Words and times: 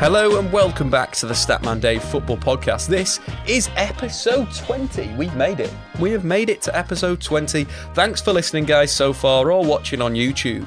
Hello 0.00 0.38
and 0.38 0.50
welcome 0.50 0.88
back 0.88 1.12
to 1.16 1.26
the 1.26 1.34
Statman 1.34 1.78
Dave 1.78 2.02
Football 2.02 2.38
Podcast. 2.38 2.88
This 2.88 3.20
is 3.46 3.68
episode 3.76 4.50
20. 4.50 5.12
We've 5.12 5.36
made 5.36 5.60
it. 5.60 5.70
We 5.98 6.10
have 6.12 6.24
made 6.24 6.48
it 6.48 6.62
to 6.62 6.74
episode 6.74 7.20
20. 7.20 7.64
Thanks 7.92 8.22
for 8.22 8.32
listening, 8.32 8.64
guys, 8.64 8.90
so 8.90 9.12
far, 9.12 9.52
or 9.52 9.62
watching 9.62 10.00
on 10.00 10.14
YouTube. 10.14 10.66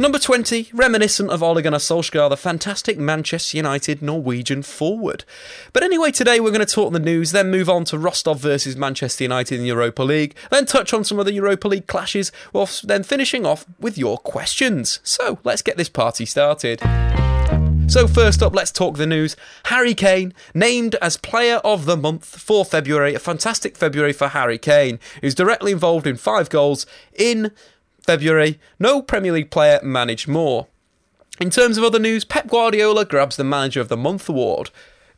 Number 0.00 0.18
20, 0.18 0.70
reminiscent 0.74 1.30
of 1.30 1.40
Ole 1.40 1.62
Gunnar 1.62 1.78
Solskjaer, 1.78 2.28
the 2.30 2.36
fantastic 2.36 2.98
Manchester 2.98 3.58
United 3.58 4.02
Norwegian 4.02 4.64
forward. 4.64 5.24
But 5.72 5.84
anyway, 5.84 6.10
today 6.10 6.40
we're 6.40 6.50
going 6.50 6.66
to 6.66 6.66
talk 6.66 6.92
the 6.92 6.98
news, 6.98 7.30
then 7.30 7.52
move 7.52 7.70
on 7.70 7.84
to 7.84 7.96
Rostov 7.96 8.40
versus 8.40 8.76
Manchester 8.76 9.22
United 9.22 9.54
in 9.54 9.60
the 9.60 9.68
Europa 9.68 10.02
League, 10.02 10.34
then 10.50 10.66
touch 10.66 10.92
on 10.92 11.04
some 11.04 11.20
of 11.20 11.26
the 11.26 11.32
Europa 11.32 11.68
League 11.68 11.86
clashes, 11.86 12.32
whilst 12.52 12.88
then 12.88 13.04
finishing 13.04 13.46
off 13.46 13.66
with 13.78 13.96
your 13.96 14.18
questions. 14.18 14.98
So 15.04 15.38
let's 15.44 15.62
get 15.62 15.76
this 15.76 15.88
party 15.88 16.26
started. 16.26 16.82
So, 17.88 18.06
first 18.06 18.42
up, 18.42 18.54
let's 18.54 18.70
talk 18.70 18.98
the 18.98 19.06
news. 19.06 19.34
Harry 19.64 19.94
Kane, 19.94 20.34
named 20.52 20.96
as 20.96 21.16
Player 21.16 21.56
of 21.64 21.86
the 21.86 21.96
Month 21.96 22.26
for 22.26 22.62
February. 22.62 23.14
A 23.14 23.18
fantastic 23.18 23.78
February 23.78 24.12
for 24.12 24.28
Harry 24.28 24.58
Kane, 24.58 24.98
who's 25.22 25.34
directly 25.34 25.72
involved 25.72 26.06
in 26.06 26.18
five 26.18 26.50
goals 26.50 26.84
in 27.14 27.50
February. 28.02 28.60
No 28.78 29.00
Premier 29.00 29.32
League 29.32 29.50
player 29.50 29.80
managed 29.82 30.28
more. 30.28 30.66
In 31.40 31.48
terms 31.48 31.78
of 31.78 31.84
other 31.84 31.98
news, 31.98 32.26
Pep 32.26 32.48
Guardiola 32.48 33.06
grabs 33.06 33.36
the 33.36 33.44
Manager 33.44 33.80
of 33.80 33.88
the 33.88 33.96
Month 33.96 34.28
award 34.28 34.70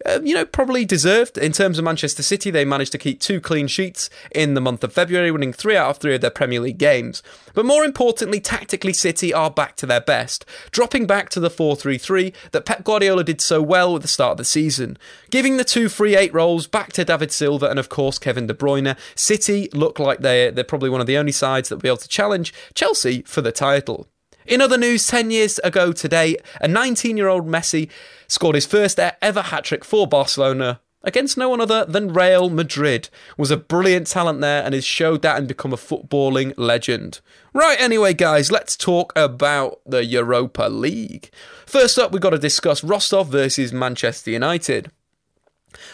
uh, 0.07 0.21
you 0.23 0.35
know, 0.35 0.45
probably 0.45 0.85
deserved. 0.85 1.37
In 1.37 1.53
terms 1.53 1.79
of 1.79 1.85
Manchester 1.85 2.23
City, 2.23 2.51
they 2.51 2.65
managed 2.65 2.93
to 2.93 2.99
keep 2.99 3.21
two 3.21 3.41
clean 3.41 3.67
sheets 3.67 4.09
in 4.31 4.55
the 4.55 4.61
month 4.61 4.83
of 4.83 4.93
February, 4.93 5.31
winning 5.31 5.53
three 5.53 5.77
out 5.77 5.91
of 5.91 5.99
three 5.99 6.15
of 6.15 6.21
their 6.21 6.31
Premier 6.31 6.61
League 6.61 6.79
games. 6.79 7.23
But 7.55 7.67
more 7.67 7.85
importantly, 7.85 8.41
tactically, 8.41 8.93
City 8.93 9.33
are 9.35 9.51
back 9.51 9.77
to 9.77 9.87
their 9.87 10.01
best, 10.01 10.45
dropping 10.71 11.07
back 11.07 11.29
to 11.31 11.41
the 11.41 11.51
4 11.51 11.77
3 11.77 11.99
3 11.99 12.33
that 12.53 12.65
Pep 12.65 12.85
Guardiola 12.85 13.25
did 13.25 13.41
so 13.41 13.61
well 13.61 13.97
at 13.97 14.03
the 14.03 14.09
start 14.09 14.33
of 14.33 14.39
the 14.39 14.45
season. 14.45 14.97
Giving 15.31 15.57
the 15.57 15.65
two 15.65 15.89
free 15.89 16.17
eight 16.17 16.33
roles 16.33 16.67
back 16.67 16.93
to 16.95 17.05
David 17.05 17.33
Silva 17.33 17.67
and, 17.67 17.79
of 17.79 17.89
course, 17.89 18.19
Kevin 18.19 18.47
De 18.47 18.55
Bruyne, 18.55 18.97
City 19.15 19.69
look 19.73 19.99
like 19.99 20.21
they're, 20.21 20.51
they're 20.51 20.65
probably 20.65 20.91
one 20.91 21.01
of 21.01 21.07
the 21.07 21.19
only 21.19 21.33
sides 21.33 21.69
that 21.69 21.77
will 21.77 21.83
be 21.83 21.89
able 21.89 21.97
to 21.99 22.09
challenge 22.09 22.55
Chelsea 22.75 23.23
for 23.23 23.43
the 23.43 23.53
title. 23.53 24.09
In 24.51 24.61
other 24.61 24.77
news, 24.77 25.07
10 25.07 25.31
years 25.31 25.61
ago 25.61 25.93
today, 25.93 26.37
a 26.61 26.67
19 26.67 27.17
year 27.17 27.29
old 27.29 27.47
Messi 27.47 27.89
scored 28.27 28.57
his 28.57 28.67
first 28.67 28.99
ever 28.99 29.43
hat 29.43 29.63
trick 29.63 29.85
for 29.85 30.09
Barcelona 30.09 30.81
against 31.05 31.39
no 31.39 31.49
one 31.49 31.61
other 31.61 31.85
than 31.85 32.13
Real 32.13 32.51
Madrid. 32.51 33.11
Was 33.37 33.53
a 33.53 33.57
brilliant 33.57 34.09
talent 34.09 34.41
there 34.41 34.65
and 34.65 34.75
has 34.75 34.85
showed 34.85 35.23
that 35.23 35.39
and 35.39 35.47
become 35.47 35.73
a 35.73 35.77
footballing 35.77 36.53
legend. 36.57 37.21
Right, 37.55 37.81
anyway, 37.81 38.13
guys, 38.13 38.51
let's 38.51 38.77
talk 38.77 39.13
about 39.15 39.83
the 39.87 40.05
Europa 40.05 40.65
League. 40.65 41.31
First 41.65 41.97
up, 41.97 42.11
we've 42.11 42.21
got 42.21 42.31
to 42.31 42.39
discuss 42.39 42.83
Rostov 42.83 43.29
versus 43.29 43.73
Manchester 43.73 44.33
United. 44.33 44.91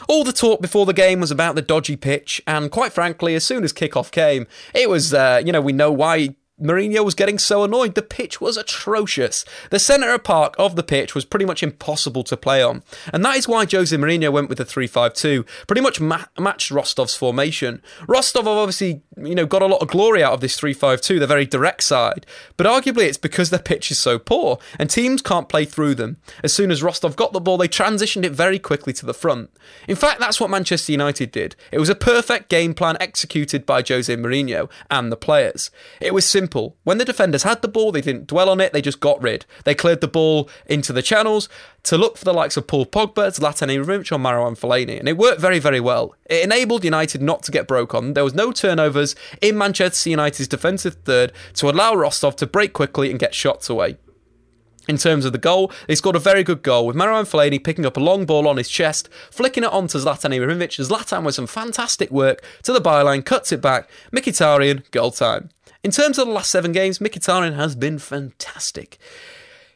All 0.08 0.24
the 0.24 0.32
talk 0.32 0.62
before 0.62 0.86
the 0.86 0.94
game 0.94 1.20
was 1.20 1.30
about 1.30 1.56
the 1.56 1.62
dodgy 1.62 1.96
pitch, 1.96 2.40
and 2.46 2.70
quite 2.70 2.94
frankly, 2.94 3.34
as 3.34 3.44
soon 3.44 3.64
as 3.64 3.74
kickoff 3.74 4.10
came, 4.10 4.46
it 4.72 4.88
was, 4.88 5.12
uh, 5.12 5.42
you 5.44 5.52
know, 5.52 5.60
we 5.60 5.74
know 5.74 5.92
why 5.92 6.36
Mourinho 6.60 7.04
was 7.04 7.14
getting 7.14 7.38
so 7.38 7.64
annoyed. 7.64 7.94
The 7.94 8.02
pitch 8.02 8.40
was 8.40 8.56
atrocious. 8.56 9.44
The 9.70 9.78
centre 9.78 10.16
park 10.18 10.54
of 10.58 10.74
the 10.74 10.82
pitch 10.82 11.14
was 11.14 11.26
pretty 11.26 11.44
much 11.44 11.62
impossible 11.62 12.24
to 12.24 12.36
play 12.36 12.62
on. 12.62 12.82
And 13.12 13.22
that 13.24 13.36
is 13.36 13.46
why 13.46 13.66
Jose 13.70 13.94
Mourinho 13.94 14.32
went 14.32 14.48
with 14.48 14.56
the 14.56 14.64
3-5-2, 14.64 15.46
pretty 15.66 15.82
much 15.82 16.00
ma- 16.00 16.24
matched 16.38 16.70
Rostov's 16.70 17.14
formation. 17.14 17.82
Rostov 18.08 18.48
obviously, 18.48 19.02
you 19.18 19.34
know, 19.34 19.44
got 19.44 19.60
a 19.60 19.66
lot 19.66 19.82
of 19.82 19.88
glory 19.88 20.22
out 20.22 20.32
of 20.32 20.40
this 20.40 20.58
3-5-2, 20.58 21.18
the 21.18 21.26
very 21.26 21.44
direct 21.44 21.82
side. 21.82 22.24
But 22.56 22.66
arguably 22.66 23.04
it's 23.04 23.18
because 23.18 23.50
their 23.50 23.58
pitch 23.58 23.90
is 23.90 23.98
so 23.98 24.18
poor 24.18 24.58
and 24.78 24.88
teams 24.88 25.20
can't 25.20 25.50
play 25.50 25.66
through 25.66 25.96
them. 25.96 26.16
As 26.42 26.54
soon 26.54 26.70
as 26.70 26.82
Rostov 26.82 27.16
got 27.16 27.34
the 27.34 27.40
ball, 27.40 27.58
they 27.58 27.68
transitioned 27.68 28.24
it 28.24 28.32
very 28.32 28.58
quickly 28.58 28.94
to 28.94 29.04
the 29.04 29.12
front. 29.12 29.50
In 29.86 29.96
fact, 29.96 30.20
that's 30.20 30.40
what 30.40 30.48
Manchester 30.48 30.92
United 30.92 31.32
did. 31.32 31.54
It 31.70 31.80
was 31.80 31.90
a 31.90 31.94
perfect 31.94 32.48
game 32.48 32.72
plan 32.72 32.96
executed 32.98 33.66
by 33.66 33.82
Jose 33.86 34.14
Mourinho 34.14 34.70
and 34.90 35.12
the 35.12 35.16
players. 35.16 35.70
It 36.00 36.14
was 36.14 36.24
simple 36.24 36.45
simple. 36.46 36.76
When 36.84 36.98
the 36.98 37.04
defenders 37.04 37.42
had 37.42 37.60
the 37.60 37.66
ball, 37.66 37.90
they 37.90 38.00
didn't 38.00 38.28
dwell 38.28 38.48
on 38.48 38.60
it, 38.60 38.72
they 38.72 38.80
just 38.80 39.00
got 39.00 39.20
rid. 39.20 39.44
They 39.64 39.74
cleared 39.74 40.00
the 40.00 40.06
ball 40.06 40.48
into 40.66 40.92
the 40.92 41.02
channels 41.02 41.48
to 41.82 41.98
look 41.98 42.16
for 42.16 42.24
the 42.24 42.32
likes 42.32 42.56
of 42.56 42.68
Paul 42.68 42.86
Pogba, 42.86 43.34
Zlatan 43.36 43.68
Ibrahimovic, 43.68 44.12
or 44.12 44.18
Marouane 44.18 44.56
Fellaini. 44.56 44.96
And 45.00 45.08
it 45.08 45.16
worked 45.16 45.40
very, 45.40 45.58
very 45.58 45.80
well. 45.80 46.14
It 46.26 46.44
enabled 46.44 46.84
United 46.84 47.20
not 47.20 47.42
to 47.42 47.50
get 47.50 47.66
broke 47.66 47.96
on. 47.96 48.14
There 48.14 48.22
was 48.22 48.34
no 48.34 48.52
turnovers 48.52 49.16
in 49.42 49.58
Manchester 49.58 50.10
United's 50.10 50.46
defensive 50.46 50.94
third 51.04 51.32
to 51.54 51.68
allow 51.68 51.94
Rostov 51.94 52.36
to 52.36 52.46
break 52.46 52.72
quickly 52.72 53.10
and 53.10 53.18
get 53.18 53.34
shots 53.34 53.68
away. 53.68 53.96
In 54.88 54.98
terms 54.98 55.24
of 55.24 55.32
the 55.32 55.38
goal, 55.38 55.72
they 55.88 55.96
scored 55.96 56.14
a 56.14 56.20
very 56.20 56.44
good 56.44 56.62
goal 56.62 56.86
with 56.86 56.94
Marouane 56.94 57.28
Fellaini 57.28 57.62
picking 57.62 57.84
up 57.84 57.96
a 57.96 58.00
long 58.00 58.24
ball 58.24 58.46
on 58.46 58.56
his 58.56 58.68
chest, 58.68 59.08
flicking 59.32 59.64
it 59.64 59.72
onto 59.72 59.98
Zlatan 59.98 60.30
Ibrahimovic. 60.30 60.86
Zlatan 60.86 61.24
with 61.24 61.34
some 61.34 61.48
fantastic 61.48 62.12
work 62.12 62.40
to 62.62 62.72
the 62.72 62.80
byline, 62.80 63.24
cuts 63.24 63.50
it 63.50 63.60
back. 63.60 63.90
Mkhitaryan, 64.12 64.88
goal 64.92 65.10
time. 65.10 65.50
In 65.86 65.92
terms 65.92 66.18
of 66.18 66.26
the 66.26 66.32
last 66.32 66.50
seven 66.50 66.72
games, 66.72 66.98
Mkhitaryan 66.98 67.54
has 67.54 67.76
been 67.76 68.00
fantastic. 68.00 68.98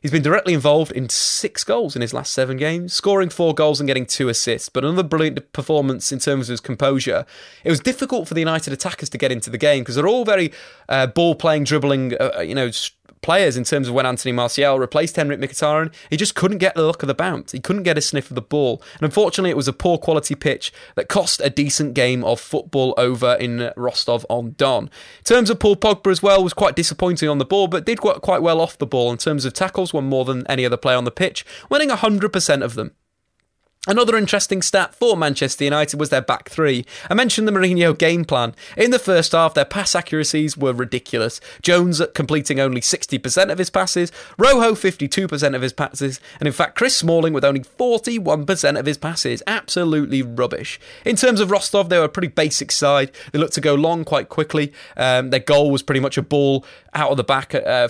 He's 0.02 0.10
been 0.10 0.24
directly 0.24 0.54
involved 0.54 0.90
in 0.90 1.08
six 1.08 1.62
goals 1.62 1.94
in 1.94 2.02
his 2.02 2.12
last 2.12 2.32
seven 2.32 2.56
games, 2.56 2.92
scoring 2.92 3.28
four 3.28 3.54
goals 3.54 3.78
and 3.78 3.86
getting 3.86 4.06
two 4.06 4.28
assists. 4.28 4.68
But 4.68 4.84
another 4.84 5.04
brilliant 5.04 5.52
performance 5.52 6.10
in 6.10 6.18
terms 6.18 6.48
of 6.48 6.54
his 6.54 6.60
composure. 6.60 7.24
It 7.62 7.70
was 7.70 7.78
difficult 7.78 8.26
for 8.26 8.34
the 8.34 8.40
United 8.40 8.72
attackers 8.72 9.08
to 9.10 9.18
get 9.18 9.30
into 9.30 9.50
the 9.50 9.58
game 9.58 9.82
because 9.82 9.94
they're 9.94 10.08
all 10.08 10.24
very 10.24 10.52
uh, 10.88 11.06
ball 11.06 11.36
playing, 11.36 11.62
dribbling, 11.62 12.14
uh, 12.14 12.32
uh 12.38 12.40
you 12.40 12.56
know, 12.56 12.72
players 13.22 13.56
in 13.56 13.64
terms 13.64 13.88
of 13.88 13.94
when 13.94 14.06
Anthony 14.06 14.32
Martial 14.32 14.78
replaced 14.78 15.16
Henrik 15.16 15.40
Mkhitaryan. 15.40 15.92
He 16.08 16.16
just 16.16 16.34
couldn't 16.34 16.58
get 16.58 16.74
the 16.74 16.82
look 16.82 17.02
of 17.02 17.06
the 17.06 17.14
bounce. 17.14 17.52
He 17.52 17.60
couldn't 17.60 17.82
get 17.82 17.98
a 17.98 18.00
sniff 18.00 18.30
of 18.30 18.34
the 18.34 18.42
ball. 18.42 18.82
And 18.94 19.02
unfortunately, 19.02 19.50
it 19.50 19.56
was 19.56 19.68
a 19.68 19.72
poor 19.72 19.98
quality 19.98 20.34
pitch 20.34 20.72
that 20.94 21.08
cost 21.08 21.40
a 21.42 21.50
decent 21.50 21.94
game 21.94 22.24
of 22.24 22.40
football 22.40 22.94
over 22.96 23.34
in 23.34 23.72
Rostov 23.76 24.24
on 24.28 24.54
Don. 24.56 24.84
In 24.84 25.24
terms 25.24 25.50
of 25.50 25.58
Paul 25.58 25.76
Pogba 25.76 26.10
as 26.10 26.22
well, 26.22 26.42
was 26.42 26.52
quite 26.52 26.76
disappointing 26.76 27.28
on 27.28 27.38
the 27.38 27.44
ball, 27.44 27.68
but 27.68 27.84
did 27.84 28.00
quite 28.00 28.42
well 28.42 28.60
off 28.60 28.78
the 28.78 28.86
ball 28.86 29.10
in 29.10 29.18
terms 29.18 29.44
of 29.44 29.52
tackles, 29.52 29.92
won 29.92 30.04
more 30.04 30.24
than 30.24 30.46
any 30.46 30.64
other 30.64 30.76
player 30.76 30.96
on 30.96 31.04
the 31.04 31.10
pitch, 31.10 31.44
winning 31.68 31.90
100% 31.90 32.62
of 32.62 32.74
them. 32.74 32.92
Another 33.86 34.14
interesting 34.14 34.60
stat 34.60 34.94
for 34.94 35.16
Manchester 35.16 35.64
United 35.64 35.98
was 35.98 36.10
their 36.10 36.20
back 36.20 36.50
three. 36.50 36.84
I 37.08 37.14
mentioned 37.14 37.48
the 37.48 37.52
Mourinho 37.52 37.96
game 37.96 38.26
plan. 38.26 38.54
In 38.76 38.90
the 38.90 38.98
first 38.98 39.32
half, 39.32 39.54
their 39.54 39.64
pass 39.64 39.94
accuracies 39.94 40.54
were 40.54 40.74
ridiculous. 40.74 41.40
Jones 41.62 42.02
completing 42.12 42.60
only 42.60 42.82
60% 42.82 43.50
of 43.50 43.56
his 43.56 43.70
passes, 43.70 44.12
Rojo 44.36 44.72
52% 44.72 45.54
of 45.54 45.62
his 45.62 45.72
passes, 45.72 46.20
and 46.38 46.46
in 46.46 46.52
fact, 46.52 46.76
Chris 46.76 46.94
Smalling 46.94 47.32
with 47.32 47.42
only 47.42 47.60
41% 47.60 48.78
of 48.78 48.84
his 48.84 48.98
passes. 48.98 49.42
Absolutely 49.46 50.20
rubbish. 50.20 50.78
In 51.06 51.16
terms 51.16 51.40
of 51.40 51.50
Rostov, 51.50 51.88
they 51.88 51.98
were 51.98 52.04
a 52.04 52.10
pretty 52.10 52.28
basic 52.28 52.70
side. 52.72 53.10
They 53.32 53.38
looked 53.38 53.54
to 53.54 53.62
go 53.62 53.74
long 53.74 54.04
quite 54.04 54.28
quickly. 54.28 54.74
Um, 54.98 55.30
their 55.30 55.40
goal 55.40 55.70
was 55.70 55.82
pretty 55.82 56.00
much 56.00 56.18
a 56.18 56.22
ball 56.22 56.66
out 56.92 57.12
of 57.12 57.16
the 57.16 57.24
back, 57.24 57.54
uh, 57.54 57.88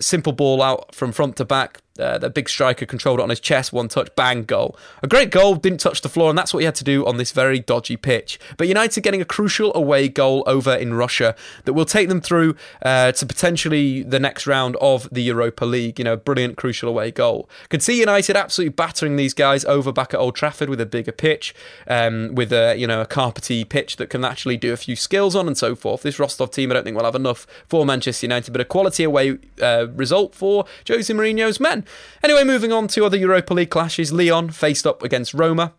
simple 0.00 0.32
ball 0.32 0.60
out 0.60 0.96
from 0.96 1.12
front 1.12 1.36
to 1.36 1.44
back 1.44 1.80
uh, 1.98 2.18
the 2.18 2.30
big 2.30 2.48
striker 2.48 2.86
controlled 2.86 3.20
it 3.20 3.22
on 3.22 3.30
his 3.30 3.40
chest, 3.40 3.72
one 3.72 3.88
touch, 3.88 4.14
bang, 4.16 4.44
goal. 4.44 4.76
A 5.02 5.06
great 5.06 5.30
goal, 5.30 5.54
didn't 5.56 5.80
touch 5.80 6.00
the 6.00 6.08
floor, 6.08 6.30
and 6.30 6.38
that's 6.38 6.54
what 6.54 6.60
he 6.60 6.64
had 6.64 6.74
to 6.76 6.84
do 6.84 7.06
on 7.06 7.16
this 7.16 7.32
very 7.32 7.60
dodgy 7.60 7.96
pitch. 7.96 8.38
But 8.56 8.68
United 8.68 9.02
getting 9.02 9.20
a 9.20 9.24
crucial 9.24 9.72
away 9.74 10.08
goal 10.08 10.42
over 10.46 10.74
in 10.74 10.94
Russia 10.94 11.34
that 11.64 11.72
will 11.72 11.84
take 11.84 12.08
them 12.08 12.20
through 12.20 12.56
uh, 12.82 13.12
to 13.12 13.26
potentially 13.26 14.02
the 14.02 14.20
next 14.20 14.46
round 14.46 14.76
of 14.76 15.08
the 15.10 15.22
Europa 15.22 15.64
League. 15.64 15.98
You 15.98 16.04
know, 16.04 16.16
brilliant, 16.16 16.56
crucial 16.56 16.88
away 16.88 17.10
goal. 17.10 17.48
Could 17.68 17.82
see 17.82 17.98
United 17.98 18.36
absolutely 18.36 18.72
battering 18.74 19.16
these 19.16 19.34
guys 19.34 19.64
over 19.64 19.92
back 19.92 20.14
at 20.14 20.20
Old 20.20 20.34
Trafford 20.34 20.68
with 20.68 20.80
a 20.80 20.86
bigger 20.86 21.12
pitch, 21.12 21.54
um, 21.86 22.34
with 22.34 22.52
a 22.52 22.76
you 22.76 22.86
know 22.86 23.00
a 23.00 23.06
carpety 23.06 23.68
pitch 23.68 23.96
that 23.96 24.10
can 24.10 24.24
actually 24.24 24.56
do 24.56 24.72
a 24.72 24.76
few 24.76 24.96
skills 24.96 25.34
on 25.34 25.46
and 25.46 25.56
so 25.56 25.74
forth. 25.74 26.02
This 26.02 26.18
Rostov 26.18 26.50
team, 26.50 26.70
I 26.70 26.74
don't 26.74 26.84
think 26.84 26.96
will 26.96 27.04
have 27.04 27.14
enough 27.14 27.46
for 27.66 27.84
Manchester 27.84 28.26
United, 28.26 28.52
but 28.52 28.60
a 28.60 28.64
quality 28.64 29.04
away 29.04 29.38
uh, 29.60 29.86
result 29.94 30.34
for 30.34 30.64
Jose 30.86 31.12
Mourinho's 31.12 31.60
men. 31.60 31.84
Anyway, 32.22 32.44
moving 32.44 32.72
on 32.72 32.88
to 32.88 33.04
other 33.04 33.16
Europa 33.16 33.54
League 33.54 33.70
clashes. 33.70 34.12
Lyon 34.12 34.50
faced 34.50 34.86
up 34.86 35.02
against 35.02 35.34
Roma. 35.34 35.74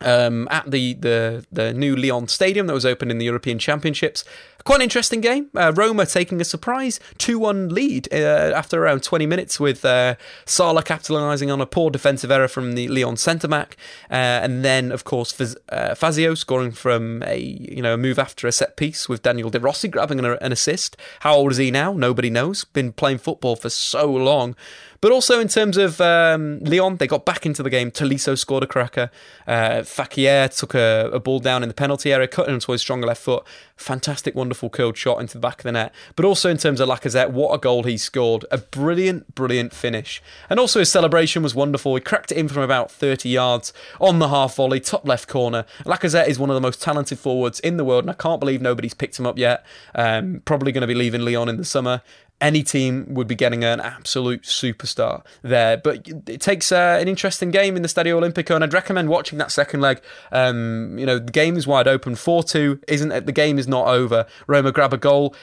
Um, 0.00 0.46
at 0.48 0.70
the, 0.70 0.94
the 0.94 1.44
the 1.50 1.74
new 1.74 1.96
Lyon 1.96 2.28
Stadium 2.28 2.68
that 2.68 2.72
was 2.72 2.86
opened 2.86 3.10
in 3.10 3.18
the 3.18 3.24
European 3.24 3.58
Championships. 3.58 4.24
Quite 4.64 4.76
an 4.76 4.82
interesting 4.82 5.20
game. 5.20 5.48
Uh, 5.54 5.72
Roma 5.74 6.04
taking 6.04 6.40
a 6.40 6.44
surprise 6.44 7.00
2 7.18 7.38
1 7.38 7.68
lead 7.70 8.08
uh, 8.12 8.52
after 8.54 8.82
around 8.82 9.02
20 9.02 9.24
minutes, 9.24 9.58
with 9.58 9.84
uh, 9.84 10.16
Salah 10.44 10.82
capitalising 10.82 11.52
on 11.52 11.60
a 11.60 11.66
poor 11.66 11.90
defensive 11.90 12.30
error 12.30 12.48
from 12.48 12.74
the 12.74 12.88
Lyon 12.88 13.16
centre 13.16 13.48
back. 13.48 13.76
Uh, 14.10 14.14
and 14.14 14.64
then, 14.64 14.92
of 14.92 15.04
course, 15.04 15.56
uh, 15.68 15.94
Fazio 15.94 16.34
scoring 16.34 16.72
from 16.72 17.22
a 17.22 17.38
you 17.38 17.80
know 17.80 17.94
a 17.94 17.96
move 17.96 18.18
after 18.18 18.46
a 18.46 18.52
set 18.52 18.76
piece, 18.76 19.08
with 19.08 19.22
Daniel 19.22 19.48
De 19.48 19.60
Rossi 19.60 19.88
grabbing 19.88 20.18
an, 20.18 20.24
an 20.26 20.52
assist. 20.52 20.96
How 21.20 21.36
old 21.36 21.52
is 21.52 21.58
he 21.58 21.70
now? 21.70 21.92
Nobody 21.92 22.28
knows. 22.28 22.64
Been 22.64 22.92
playing 22.92 23.18
football 23.18 23.56
for 23.56 23.70
so 23.70 24.10
long. 24.10 24.54
But 25.00 25.12
also 25.12 25.38
in 25.38 25.46
terms 25.46 25.76
of 25.76 26.00
um, 26.00 26.58
Lyon, 26.60 26.96
they 26.96 27.06
got 27.06 27.24
back 27.24 27.46
into 27.46 27.62
the 27.62 27.70
game. 27.70 27.90
Tolisso 27.90 28.36
scored 28.36 28.64
a 28.64 28.66
cracker. 28.66 29.10
Uh, 29.46 29.82
Fekir 29.82 30.54
took 30.56 30.74
a, 30.74 31.08
a, 31.12 31.20
ball 31.20 31.38
down 31.38 31.62
in 31.62 31.68
the 31.68 31.74
penalty 31.74 32.12
area, 32.12 32.26
cutting 32.26 32.54
into 32.54 32.72
his 32.72 32.80
strong 32.80 33.00
left 33.02 33.22
foot. 33.22 33.46
Fantastic, 33.76 34.34
wonderful 34.48 34.70
curled 34.70 34.96
shot 34.96 35.20
into 35.20 35.34
the 35.34 35.40
back 35.40 35.58
of 35.58 35.64
the 35.64 35.72
net. 35.72 35.92
But 36.16 36.24
also 36.24 36.48
in 36.48 36.56
terms 36.56 36.80
of 36.80 36.88
Lacazette, 36.88 37.32
what 37.32 37.52
a 37.52 37.58
goal 37.58 37.82
he 37.82 37.98
scored. 37.98 38.46
A 38.50 38.56
brilliant, 38.56 39.34
brilliant 39.34 39.74
finish. 39.74 40.22
And 40.48 40.58
also 40.58 40.78
his 40.78 40.90
celebration 40.90 41.42
was 41.42 41.54
wonderful. 41.54 41.94
He 41.94 42.00
cracked 42.00 42.32
it 42.32 42.38
in 42.38 42.48
from 42.48 42.62
about 42.62 42.90
30 42.90 43.28
yards 43.28 43.74
on 44.00 44.20
the 44.20 44.28
half 44.28 44.56
volley, 44.56 44.80
top 44.80 45.06
left 45.06 45.28
corner. 45.28 45.66
Lacazette 45.84 46.28
is 46.28 46.38
one 46.38 46.48
of 46.48 46.54
the 46.54 46.62
most 46.62 46.80
talented 46.80 47.18
forwards 47.18 47.60
in 47.60 47.76
the 47.76 47.84
world, 47.84 48.04
and 48.04 48.10
I 48.10 48.14
can't 48.14 48.40
believe 48.40 48.62
nobody's 48.62 48.94
picked 48.94 49.18
him 49.18 49.26
up 49.26 49.36
yet. 49.36 49.66
Um, 49.94 50.40
probably 50.46 50.72
going 50.72 50.80
to 50.80 50.86
be 50.86 50.94
leaving 50.94 51.20
Lyon 51.20 51.50
in 51.50 51.58
the 51.58 51.64
summer 51.66 52.00
any 52.40 52.62
team 52.62 53.14
would 53.14 53.26
be 53.26 53.34
getting 53.34 53.64
an 53.64 53.80
absolute 53.80 54.42
superstar 54.42 55.24
there. 55.42 55.76
But 55.76 56.08
it 56.28 56.40
takes 56.40 56.70
uh, 56.70 56.98
an 57.00 57.08
interesting 57.08 57.50
game 57.50 57.76
in 57.76 57.82
the 57.82 57.88
Stadio 57.88 58.20
Olimpico, 58.20 58.54
and 58.54 58.64
I'd 58.64 58.72
recommend 58.72 59.08
watching 59.08 59.38
that 59.38 59.50
second 59.50 59.80
leg. 59.80 60.00
Um, 60.30 60.98
you 60.98 61.06
know, 61.06 61.18
the 61.18 61.32
game 61.32 61.56
is 61.56 61.66
wide 61.66 61.88
open. 61.88 62.14
4 62.14 62.42
2 62.44 62.80
isn't 62.88 63.12
it? 63.12 63.26
the 63.26 63.32
game 63.32 63.58
is 63.58 63.66
not 63.66 63.88
over. 63.88 64.26
Roma 64.46 64.72
grab 64.72 64.92
a 64.92 64.98
goal. 64.98 65.34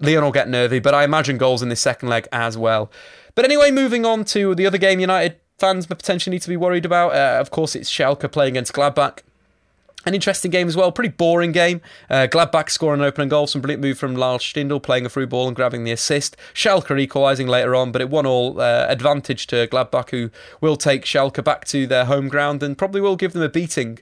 Lyon 0.00 0.24
will 0.24 0.32
get 0.32 0.48
nervy, 0.48 0.78
but 0.78 0.94
I 0.94 1.04
imagine 1.04 1.38
goals 1.38 1.62
in 1.62 1.68
this 1.68 1.80
second 1.80 2.08
leg 2.08 2.28
as 2.32 2.58
well. 2.58 2.90
But 3.34 3.44
anyway, 3.44 3.70
moving 3.70 4.04
on 4.04 4.24
to 4.26 4.54
the 4.54 4.66
other 4.66 4.78
game 4.78 5.00
United 5.00 5.36
fans 5.58 5.86
potentially 5.86 6.34
need 6.34 6.42
to 6.42 6.48
be 6.48 6.56
worried 6.56 6.84
about. 6.84 7.14
Uh, 7.14 7.40
of 7.40 7.50
course, 7.50 7.74
it's 7.74 7.90
Schalke 7.90 8.30
playing 8.30 8.54
against 8.54 8.72
Gladbach. 8.72 9.20
An 10.04 10.14
interesting 10.14 10.50
game 10.50 10.66
as 10.66 10.76
well, 10.76 10.90
pretty 10.90 11.14
boring 11.14 11.52
game. 11.52 11.80
Uh, 12.10 12.26
Gladbach 12.28 12.70
scoring 12.70 13.00
an 13.00 13.06
opening 13.06 13.28
goal, 13.28 13.46
some 13.46 13.60
brilliant 13.60 13.82
move 13.82 13.98
from 13.98 14.16
Lars 14.16 14.42
Stindl 14.42 14.82
playing 14.82 15.06
a 15.06 15.08
through 15.08 15.28
ball 15.28 15.46
and 15.46 15.54
grabbing 15.54 15.84
the 15.84 15.92
assist. 15.92 16.36
Schalke 16.54 16.98
equalising 16.98 17.46
later 17.46 17.76
on, 17.76 17.92
but 17.92 18.00
it 18.00 18.10
won 18.10 18.26
all 18.26 18.60
uh, 18.60 18.86
advantage 18.88 19.46
to 19.48 19.68
Gladbach, 19.68 20.10
who 20.10 20.30
will 20.60 20.76
take 20.76 21.04
Schalke 21.04 21.44
back 21.44 21.64
to 21.66 21.86
their 21.86 22.06
home 22.06 22.28
ground 22.28 22.64
and 22.64 22.76
probably 22.76 23.00
will 23.00 23.14
give 23.14 23.32
them 23.32 23.42
a 23.42 23.48
beating. 23.48 24.00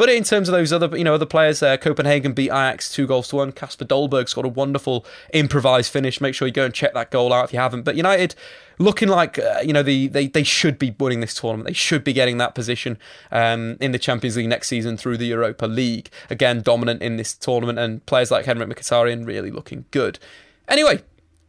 But 0.00 0.08
in 0.08 0.24
terms 0.24 0.48
of 0.48 0.54
those 0.54 0.72
other, 0.72 0.96
you 0.96 1.04
know, 1.04 1.12
other 1.12 1.26
players, 1.26 1.62
uh, 1.62 1.76
Copenhagen 1.76 2.32
beat 2.32 2.46
Ajax 2.46 2.90
two 2.90 3.06
goals 3.06 3.28
to 3.28 3.36
one. 3.36 3.52
Kasper 3.52 3.84
Dolberg 3.84 4.30
scored 4.30 4.46
a 4.46 4.48
wonderful 4.48 5.04
improvised 5.34 5.92
finish. 5.92 6.22
Make 6.22 6.34
sure 6.34 6.48
you 6.48 6.54
go 6.54 6.64
and 6.64 6.72
check 6.72 6.94
that 6.94 7.10
goal 7.10 7.34
out 7.34 7.44
if 7.44 7.52
you 7.52 7.58
haven't. 7.58 7.82
But 7.82 7.96
United 7.96 8.34
looking 8.78 9.10
like 9.10 9.38
uh, 9.38 9.58
you 9.62 9.74
know 9.74 9.82
the, 9.82 10.08
they 10.08 10.28
they 10.28 10.42
should 10.42 10.78
be 10.78 10.96
winning 10.98 11.20
this 11.20 11.34
tournament. 11.34 11.66
They 11.66 11.74
should 11.74 12.02
be 12.02 12.14
getting 12.14 12.38
that 12.38 12.54
position 12.54 12.96
um, 13.30 13.76
in 13.78 13.92
the 13.92 13.98
Champions 13.98 14.38
League 14.38 14.48
next 14.48 14.68
season 14.68 14.96
through 14.96 15.18
the 15.18 15.26
Europa 15.26 15.66
League. 15.66 16.08
Again, 16.30 16.62
dominant 16.62 17.02
in 17.02 17.18
this 17.18 17.34
tournament, 17.34 17.78
and 17.78 18.06
players 18.06 18.30
like 18.30 18.46
Henrik 18.46 18.70
Mkhitaryan 18.70 19.26
really 19.26 19.50
looking 19.50 19.84
good. 19.90 20.18
Anyway, 20.66 21.02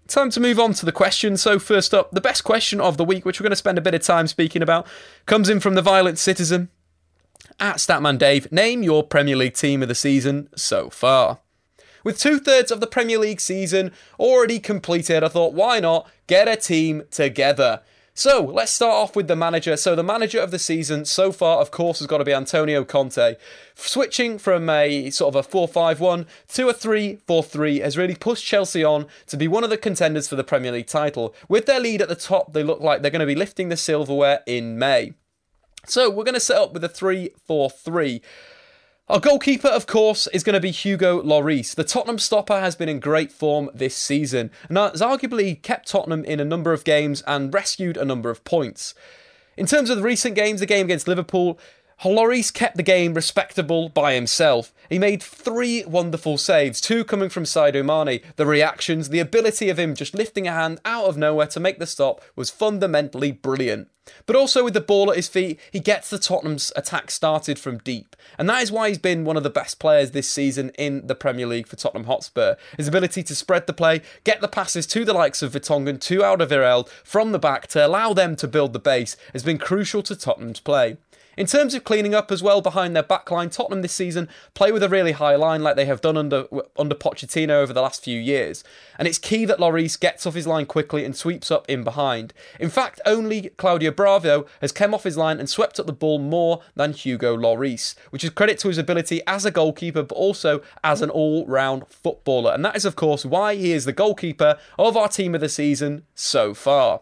time 0.09 0.30
to 0.30 0.42
move 0.42 0.59
on 0.59 0.74
to 0.74 0.86
the 0.86 0.92
question. 0.92 1.38
So, 1.38 1.57
first 1.57 1.94
up, 1.94 2.12
the 2.12 2.19
best 2.19 2.44
question 2.44 2.81
of 2.81 2.98
the 2.98 3.06
week, 3.06 3.24
which 3.24 3.39
we're 3.39 3.45
going 3.45 3.51
to 3.51 3.56
spend 3.56 3.77
a 3.77 3.81
bit 3.81 3.94
of 3.94 4.01
time 4.01 4.27
speaking 4.27 4.62
about, 4.62 4.86
comes 5.25 5.48
in 5.48 5.62
from 5.62 5.75
the 5.75 5.81
Violent 5.81 6.19
Citizen 6.19 6.68
at 7.59 7.77
Statman 7.77 8.18
Dave, 8.18 8.51
name 8.51 8.83
your 8.83 9.03
Premier 9.03 9.36
League 9.36 9.56
team 9.56 9.81
of 9.81 9.88
the 9.88 9.95
season 9.95 10.50
so 10.56 10.89
far. 10.89 11.39
With 12.03 12.19
two 12.19 12.39
thirds 12.39 12.71
of 12.71 12.80
the 12.80 12.88
Premier 12.88 13.19
League 13.19 13.39
season 13.39 13.92
already 14.19 14.59
completed, 14.59 15.24
I 15.24 15.27
thought, 15.27 15.53
why 15.53 15.80
not 15.80 16.09
get 16.27 16.48
a 16.48 16.56
team 16.56 17.03
together? 17.12 17.81
So 18.13 18.42
let's 18.44 18.74
start 18.74 18.94
off 18.94 19.15
with 19.15 19.27
the 19.27 19.36
manager. 19.36 19.77
So 19.77 19.95
the 19.95 20.03
manager 20.03 20.39
of 20.39 20.51
the 20.51 20.59
season 20.59 21.06
so 21.06 21.31
far, 21.31 21.59
of 21.59 21.71
course, 21.71 22.00
has 22.00 22.07
got 22.07 22.18
to 22.18 22.25
be 22.25 22.33
Antonio 22.33 22.83
Conte. 22.83 23.36
Switching 23.74 24.38
from 24.38 24.69
a 24.69 25.09
sort 25.12 25.33
of 25.33 25.45
a 25.45 25.50
4-5-1 25.50 26.25
to 26.50 26.69
a 26.69 26.74
3-4-3 26.74 27.81
has 27.81 27.98
really 27.98 28.15
pushed 28.15 28.45
Chelsea 28.45 28.83
on 28.83 29.07
to 29.27 29.38
be 29.38 29.48
one 29.48 29.63
of 29.63 29.69
the 29.69 29.77
contenders 29.77 30.27
for 30.27 30.36
the 30.36 30.44
Premier 30.44 30.74
League 30.74 30.88
title. 30.88 31.33
With 31.48 31.68
their 31.68 31.80
lead 31.80 32.01
at 32.01 32.09
the 32.09 32.15
top, 32.15 32.51
they 32.53 32.63
look 32.63 32.81
like 32.81 33.01
they're 33.01 33.12
going 33.12 33.21
to 33.21 33.25
be 33.25 33.36
lifting 33.36 33.69
the 33.69 33.77
silverware 33.77 34.42
in 34.45 34.77
May. 34.77 35.13
So 35.85 36.09
we're 36.09 36.23
going 36.23 36.35
to 36.35 36.39
set 36.39 36.57
up 36.57 36.73
with 36.73 36.83
a 36.83 36.89
3 36.89 37.31
4 37.45 37.69
3. 37.69 38.21
Our 39.09 39.19
goalkeeper, 39.19 39.67
of 39.67 39.87
course, 39.87 40.27
is 40.27 40.43
going 40.43 40.53
to 40.53 40.61
be 40.61 40.71
Hugo 40.71 41.21
Lloris. 41.21 41.75
The 41.75 41.83
Tottenham 41.83 42.19
stopper 42.19 42.61
has 42.61 42.77
been 42.77 42.87
in 42.87 43.01
great 43.01 43.31
form 43.31 43.69
this 43.73 43.95
season 43.95 44.51
and 44.69 44.77
has 44.77 45.01
arguably 45.01 45.61
kept 45.61 45.89
Tottenham 45.89 46.23
in 46.23 46.39
a 46.39 46.45
number 46.45 46.71
of 46.71 46.85
games 46.85 47.21
and 47.27 47.53
rescued 47.53 47.97
a 47.97 48.05
number 48.05 48.29
of 48.29 48.43
points. 48.45 48.93
In 49.57 49.65
terms 49.65 49.89
of 49.89 49.97
the 49.97 50.03
recent 50.03 50.35
games, 50.35 50.61
the 50.61 50.65
game 50.65 50.85
against 50.85 51.09
Liverpool, 51.09 51.59
Lloris 52.09 52.51
kept 52.51 52.77
the 52.77 52.83
game 52.83 53.13
respectable 53.13 53.89
by 53.89 54.13
himself. 54.13 54.74
He 54.89 54.98
made 54.98 55.21
three 55.21 55.86
wonderful 55.86 56.39
saves, 56.39 56.81
two 56.81 57.03
coming 57.03 57.30
from 57.30 57.44
Sadio 57.44 57.86
Mane. 57.86 58.21
The 58.38 58.45
reactions, 58.48 59.09
the 59.09 59.19
ability 59.19 59.69
of 59.69 59.77
him 59.77 59.94
just 59.94 60.15
lifting 60.15 60.48
a 60.48 60.51
hand 60.51 60.81
out 60.83 61.06
of 61.06 61.15
nowhere 61.15 61.48
to 61.48 61.59
make 61.59 61.77
the 61.77 61.86
stop 61.86 62.21
was 62.36 62.50
fundamentally 62.50 63.31
brilliant. 63.31 63.88
But 64.25 64.36
also 64.36 64.63
with 64.63 64.74
the 64.74 64.81
ball 64.81 65.12
at 65.12 65.15
his 65.15 65.27
feet, 65.27 65.60
he 65.72 65.79
gets 65.79 66.10
the 66.10 66.17
Tottenham's 66.17 66.72
attack 66.75 67.12
started 67.12 67.60
from 67.60 67.77
deep. 67.77 68.15
And 68.38 68.50
that 68.50 68.63
is 68.63 68.72
why 68.72 68.89
he's 68.89 68.98
been 68.98 69.24
one 69.24 69.38
of 69.38 69.43
the 69.43 69.51
best 69.51 69.77
players 69.79 70.10
this 70.10 70.27
season 70.27 70.72
in 70.72 71.05
the 71.05 71.15
Premier 71.15 71.46
League 71.46 71.67
for 71.67 71.75
Tottenham 71.75 72.08
Hotspur. 72.08 72.55
His 72.77 72.88
ability 72.88 73.22
to 73.24 73.36
spread 73.36 73.67
the 73.67 73.74
play, 73.74 74.01
get 74.24 74.41
the 74.41 74.48
passes 74.48 74.88
to 74.88 75.05
the 75.05 75.13
likes 75.13 75.43
of 75.43 75.53
Vertonghen, 75.53 76.01
to 76.01 76.20
Alderweireld 76.20 76.89
from 77.03 77.31
the 77.31 77.39
back 77.39 77.67
to 77.67 77.86
allow 77.86 78.13
them 78.13 78.36
to 78.38 78.48
build 78.48 78.74
the 78.74 78.79
base 78.79 79.15
has 79.34 79.43
been 79.43 79.60
crucial 79.60 80.01
to 80.03 80.15
Tottenham's 80.15 80.60
play. 80.60 80.98
In 81.38 81.47
terms 81.47 81.73
of 81.73 81.85
cleaning 81.85 82.13
up 82.13 82.29
as 82.29 82.43
well 82.43 82.61
behind 82.61 82.93
their 82.93 83.03
backline, 83.03 83.51
Tottenham 83.51 83.81
this 83.81 83.93
season 83.93 84.27
play 84.53 84.71
with 84.71 84.83
a 84.83 84.89
really 84.89 85.13
high 85.13 85.35
line 85.38 85.63
like 85.63 85.77
they 85.77 85.85
have 85.85 86.01
done 86.01 86.17
under 86.17 86.45
under 86.77 86.93
Pochettino 86.93 87.51
over 87.51 87.71
the 87.71 87.81
last 87.81 88.03
few 88.03 88.19
years. 88.19 88.65
And 89.00 89.07
it's 89.07 89.17
key 89.17 89.45
that 89.45 89.57
Lloris 89.57 89.97
gets 89.97 90.25
off 90.25 90.33
his 90.33 90.45
line 90.45 90.65
quickly 90.65 91.05
and 91.05 91.15
sweeps 91.15 91.50
up 91.50 91.69
in 91.69 91.83
behind. 91.83 92.33
In 92.59 92.69
fact, 92.69 93.00
only 93.05 93.50
Claudio 93.57 93.91
Bravo 93.91 94.45
has 94.59 94.73
come 94.73 94.93
off 94.93 95.03
his 95.03 95.17
line 95.17 95.39
and 95.39 95.50
swept 95.50 95.79
up 95.79 95.85
the 95.85 95.93
ball 95.93 96.19
more 96.19 96.61
than 96.75 96.91
Hugo 96.91 97.38
Lloris, 97.38 97.95
which 98.09 98.25
is 98.25 98.29
credit 98.29 98.59
to 98.59 98.67
his 98.67 98.77
ability 98.77 99.21
as 99.25 99.45
a 99.45 99.51
goalkeeper 99.51 100.03
but 100.03 100.15
also 100.15 100.61
as 100.83 101.01
an 101.01 101.09
all-round 101.09 101.88
footballer. 101.88 102.51
And 102.53 102.65
that 102.65 102.75
is 102.75 102.85
of 102.85 102.97
course 102.97 103.25
why 103.25 103.55
he 103.55 103.71
is 103.71 103.85
the 103.85 103.93
goalkeeper 103.93 104.57
of 104.77 104.97
our 104.97 105.07
team 105.07 105.33
of 105.33 105.41
the 105.41 105.50
season 105.50 106.03
so 106.13 106.53
far. 106.53 107.01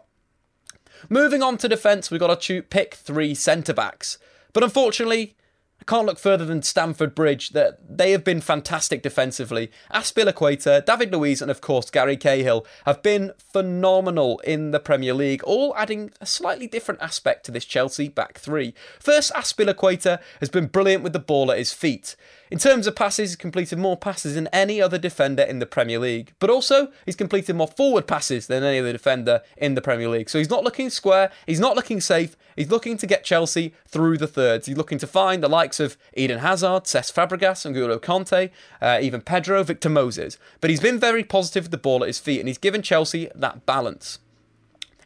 Moving 1.08 1.42
on 1.42 1.56
to 1.58 1.68
defence, 1.68 2.10
we've 2.10 2.20
got 2.20 2.40
to 2.40 2.62
pick 2.62 2.94
three 2.94 3.34
centre 3.34 3.74
backs. 3.74 4.18
But 4.52 4.62
unfortunately, 4.62 5.36
I 5.80 5.84
can't 5.84 6.06
look 6.06 6.18
further 6.18 6.44
than 6.44 6.62
Stamford 6.62 7.14
Bridge 7.14 7.50
that 7.50 7.78
they 7.88 8.10
have 8.10 8.22
been 8.22 8.42
fantastic 8.42 9.02
defensively. 9.02 9.70
Azpilicueta, 9.92 10.84
David 10.84 11.10
Luiz, 11.10 11.40
and 11.40 11.50
of 11.50 11.62
course 11.62 11.90
Gary 11.90 12.18
Cahill 12.18 12.66
have 12.84 13.02
been 13.02 13.32
phenomenal 13.38 14.40
in 14.40 14.72
the 14.72 14.80
Premier 14.80 15.14
League, 15.14 15.42
all 15.44 15.74
adding 15.76 16.12
a 16.20 16.26
slightly 16.26 16.66
different 16.66 17.00
aspect 17.00 17.46
to 17.46 17.52
this 17.52 17.64
Chelsea 17.64 18.08
back 18.08 18.38
three. 18.38 18.74
First, 18.98 19.32
equator 19.58 20.20
has 20.40 20.50
been 20.50 20.66
brilliant 20.66 21.02
with 21.02 21.14
the 21.14 21.18
ball 21.18 21.50
at 21.50 21.58
his 21.58 21.72
feet. 21.72 22.14
In 22.50 22.58
terms 22.58 22.88
of 22.88 22.96
passes, 22.96 23.30
he's 23.30 23.36
completed 23.36 23.78
more 23.78 23.96
passes 23.96 24.34
than 24.34 24.48
any 24.48 24.82
other 24.82 24.98
defender 24.98 25.44
in 25.44 25.60
the 25.60 25.66
Premier 25.66 26.00
League. 26.00 26.32
But 26.40 26.50
also, 26.50 26.88
he's 27.06 27.14
completed 27.14 27.54
more 27.54 27.68
forward 27.68 28.08
passes 28.08 28.48
than 28.48 28.64
any 28.64 28.80
other 28.80 28.92
defender 28.92 29.42
in 29.56 29.76
the 29.76 29.80
Premier 29.80 30.08
League. 30.08 30.28
So 30.28 30.38
he's 30.38 30.50
not 30.50 30.64
looking 30.64 30.90
square, 30.90 31.30
he's 31.46 31.60
not 31.60 31.76
looking 31.76 32.00
safe, 32.00 32.36
he's 32.56 32.68
looking 32.68 32.96
to 32.96 33.06
get 33.06 33.22
Chelsea 33.22 33.72
through 33.86 34.18
the 34.18 34.26
thirds. 34.26 34.66
He's 34.66 34.76
looking 34.76 34.98
to 34.98 35.06
find 35.06 35.44
the 35.44 35.48
likes 35.48 35.78
of 35.78 35.96
Eden 36.14 36.40
Hazard, 36.40 36.84
Cesc 36.84 37.12
Fabregas, 37.12 37.70
N'Golo 37.70 37.98
Kanté, 38.00 38.50
uh, 38.82 38.98
even 39.00 39.20
Pedro, 39.20 39.62
Victor 39.62 39.88
Moses. 39.88 40.36
But 40.60 40.70
he's 40.70 40.80
been 40.80 40.98
very 40.98 41.22
positive 41.22 41.64
with 41.64 41.70
the 41.70 41.78
ball 41.78 42.02
at 42.02 42.08
his 42.08 42.18
feet 42.18 42.40
and 42.40 42.48
he's 42.48 42.58
given 42.58 42.82
Chelsea 42.82 43.28
that 43.32 43.64
balance. 43.64 44.18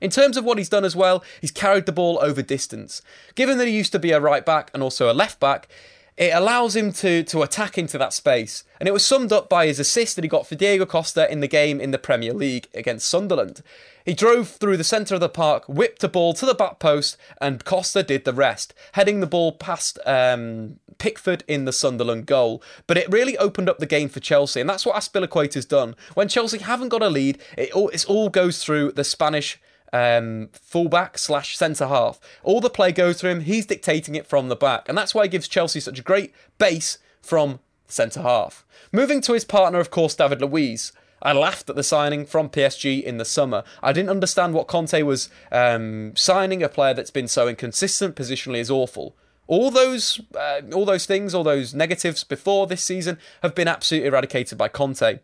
In 0.01 0.11
terms 0.11 0.37
of 0.37 0.45
what 0.45 0.59
he's 0.59 0.69
done 0.69 0.85
as 0.85 0.97
well, 0.97 1.23
he's 1.41 1.51
carried 1.51 1.87
the 1.87 1.93
ball 1.93 2.19
over 2.23 2.43
distance. 2.43 3.03
Given 3.35 3.59
that 3.59 3.69
he 3.69 3.77
used 3.77 3.93
to 3.93 3.99
be 3.99 4.13
a 4.13 4.21
right 4.21 4.45
back 4.45 4.71
and 4.75 4.83
also 4.83 5.11
a 5.11 5.15
left 5.15 5.41
back, 5.41 5.69
it 6.16 6.33
allows 6.33 6.76
him 6.76 6.92
to 6.92 7.23
to 7.25 7.42
attack 7.42 7.76
into 7.76 7.99
that 7.99 8.12
space. 8.12 8.64
And 8.78 8.88
it 8.88 8.92
was 8.92 9.04
summed 9.04 9.33
up 9.33 9.49
by 9.49 9.66
his 9.66 9.78
assist 9.78 10.16
that 10.16 10.25
he 10.25 10.28
got 10.28 10.47
for 10.47 10.54
Diego 10.54 10.87
Costa 10.87 11.30
in 11.30 11.40
the 11.40 11.49
game 11.49 11.80
in 11.80 11.90
the 11.90 11.99
Premier 11.99 12.33
League 12.33 12.68
against 12.75 13.09
Sunderland. 13.09 13.62
He 14.04 14.12
drove 14.12 14.49
through 14.50 14.76
the 14.76 14.85
centre 14.85 15.14
of 15.14 15.21
the 15.21 15.30
park, 15.30 15.64
whipped 15.66 16.04
a 16.04 16.09
ball 16.09 16.35
to 16.35 16.44
the 16.44 16.54
back 16.54 16.78
post, 16.78 17.16
and 17.40 17.64
Costa 17.64 18.02
did 18.02 18.25
the 18.25 18.35
rest, 18.35 18.75
heading 18.92 19.21
the 19.21 19.26
ball 19.26 19.52
past 19.52 19.99
um, 20.04 20.78
Pickford 20.99 21.42
in 21.49 21.64
the 21.64 21.73
Sunderland 21.73 22.26
goal. 22.26 22.62
But 22.87 22.99
it 22.99 23.11
really 23.11 23.38
opened 23.38 23.71
up 23.71 23.78
the 23.78 23.87
game 23.87 24.11
for 24.11 24.21
Chelsea, 24.21 24.61
and 24.61 24.68
that's 24.68 24.85
what 24.85 24.97
Azpilicueta's 24.97 25.64
done. 25.64 25.97
When 26.12 26.28
Chelsea 26.28 26.59
haven't 26.59 26.90
got 26.90 27.02
a 27.02 27.09
lead, 27.09 27.38
it 27.56 27.73
all, 27.73 27.88
it 27.88 28.04
all 28.06 28.28
goes 28.28 28.62
through 28.62 28.92
the 28.92 29.04
Spanish 29.04 29.59
um, 29.93 30.49
fullback 30.53 31.19
slash 31.19 31.57
centre 31.57 31.87
half. 31.87 32.21
All 32.43 32.61
the 32.61 32.71
play 32.71 32.93
goes 32.93 33.19
to 33.19 33.29
him. 33.29 33.41
He's 33.41 33.67
dictating 33.67 34.14
it 34.14 34.26
from 34.26 34.49
the 34.49 34.57
back, 34.57 34.88
and 34.88 34.97
that's 34.97 35.14
why 35.14 35.25
he 35.25 35.29
gives 35.29 35.49
Chelsea 35.49 35.81
such 35.81 35.99
a 35.99 36.03
great 36.03 36.33
base 36.59 36.99
from 37.23 37.61
centre 37.87 38.23
half. 38.23 38.64
Moving 38.93 39.21
to 39.23 39.33
his 39.33 39.45
partner, 39.45 39.81
of 39.81 39.91
course, 39.91 40.14
David 40.14 40.41
Luiz. 40.41 40.93
I 41.23 41.33
laughed 41.33 41.71
at 41.71 41.76
the 41.76 41.83
signing 41.83 42.26
from 42.26 42.50
PSG 42.50 43.03
in 43.03 43.17
the 43.17 43.25
summer. 43.25 43.64
I 43.83 43.93
didn't 43.93 44.11
understand 44.11 44.53
what 44.53 44.67
Conte 44.67 45.00
was 45.03 45.31
um, 45.50 46.14
signing 46.17 46.62
a 46.62 46.69
player 46.69 46.93
that's 46.93 47.11
been 47.11 47.29
so 47.29 47.49
inconsistent, 47.49 48.14
positionally 48.14 48.59
is 48.59 48.71
awful. 48.71 49.17
All 49.47 49.71
those, 49.71 50.21
uh, 50.38 50.61
all 50.75 50.85
those 50.85 51.07
things, 51.07 51.35
all 51.35 51.45
those 51.45 51.75
negatives 51.75 52.25
before 52.25 52.67
this 52.67 52.83
season 52.83 53.19
have 53.43 53.55
been 53.55 53.69
absolutely 53.69 54.09
eradicated 54.09 54.59
by 54.59 54.69
Conte. 54.69 55.21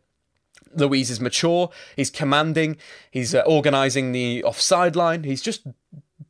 Luiz 0.75 1.11
is 1.11 1.21
mature, 1.21 1.71
he's 1.97 2.11
commanding, 2.11 2.77
he's 3.11 3.35
uh, 3.35 3.43
organising 3.47 4.13
the 4.13 4.45
offside 4.45 4.97
line, 4.97 5.25
he's 5.25 5.43
just 5.43 5.67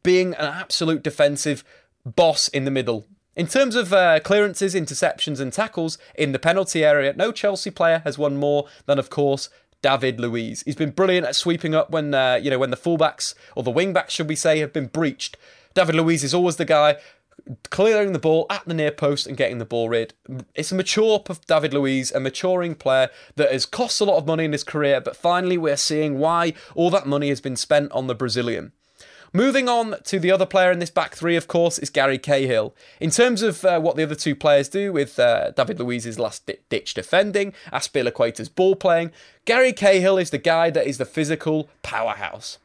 being 0.03 0.35
an 0.35 0.47
absolute 0.47 1.03
defensive 1.03 1.65
boss 2.05 2.49
in 2.49 2.65
the 2.65 2.71
middle. 2.71 3.07
In 3.37 3.47
terms 3.47 3.77
of 3.77 3.93
uh, 3.93 4.21
clearances, 4.21 4.75
interceptions, 4.75 5.41
and 5.41 5.53
tackles 5.53 5.99
in 6.15 6.33
the 6.33 6.39
penalty 6.39 6.85
area, 6.85 7.13
no 7.15 7.33
Chelsea 7.33 7.71
player 7.71 8.01
has 8.05 8.19
won 8.19 8.37
more 8.37 8.67
than, 8.87 8.99
of 8.99 9.09
course, 9.09 9.49
David 9.83 10.21
Luiz. 10.21 10.63
He's 10.63 10.77
been 10.77 10.91
brilliant 10.91 11.27
at 11.27 11.37
sweeping 11.37 11.75
up 11.75 11.91
when 11.91 12.13
uh, 12.13 12.39
you 12.43 12.51
know 12.51 12.59
when 12.59 12.71
the 12.71 12.77
fullbacks 12.77 13.35
or 13.55 13.63
the 13.63 13.73
wingbacks, 13.73 14.11
should 14.11 14.29
we 14.29 14.37
say, 14.37 14.59
have 14.59 14.73
been 14.73 14.89
breached. 14.89 15.37
David 15.75 15.95
Luiz 15.95 16.25
is 16.25 16.35
always 16.35 16.57
the 16.57 16.65
guy 16.65 16.97
clearing 17.71 18.13
the 18.13 18.19
ball 18.19 18.47
at 18.51 18.65
the 18.67 18.75
near 18.75 18.91
post 18.91 19.27
and 19.27 19.37
getting 19.37 19.59
the 19.59 19.65
ball 19.65 19.89
rid. 19.89 20.15
It's 20.55 20.73
a 20.73 20.75
mature 20.75 21.23
of 21.29 21.45
David 21.47 21.75
Luiz, 21.75 22.13
a 22.13 22.21
maturing 22.21 22.75
player 22.75 23.11
that 23.37 23.53
has 23.53 23.67
cost 23.67 24.01
a 24.01 24.05
lot 24.05 24.19
of 24.19 24.27
money 24.27 24.45
in 24.45 24.53
his 24.53 24.65
career, 24.65 25.01
but 25.01 25.17
finally 25.17 25.59
we're 25.59 25.77
seeing 25.77 26.19
why 26.19 26.55
all 26.75 26.91
that 26.91 27.07
money 27.07 27.29
has 27.29 27.41
been 27.41 27.57
spent 27.57 27.93
on 27.93 28.07
the 28.07 28.15
Brazilian. 28.15 28.73
Moving 29.33 29.69
on 29.69 29.95
to 30.05 30.19
the 30.19 30.33
other 30.33 30.47
player 30.47 30.73
in 30.73 30.81
this 30.81 30.91
back 30.91 31.15
three, 31.15 31.37
of 31.37 31.47
course, 31.47 31.79
is 31.79 31.89
Gary 31.89 32.19
Cahill. 32.19 32.75
In 32.99 33.11
terms 33.11 33.43
of 33.43 33.65
uh, 33.65 33.79
what 33.79 33.95
the 33.95 34.03
other 34.03 34.17
two 34.17 34.35
players 34.35 34.69
do 34.69 34.93
with 34.93 35.21
uh, 35.21 35.53
David 35.53 35.79
Luiz's 35.79 36.19
last 36.19 36.51
ditch 36.69 36.95
defending, 36.95 37.53
Azpilicueta's 37.73 38.49
ball 38.49 38.75
playing, 38.75 39.13
Gary 39.45 39.73
Cahill 39.73 40.19
is 40.19 40.31
the 40.31 40.39
guy 40.39 40.71
that 40.71 40.87
is 40.87 40.99
the 40.99 41.05
physical 41.05 41.69
powerhouse. 41.83 42.59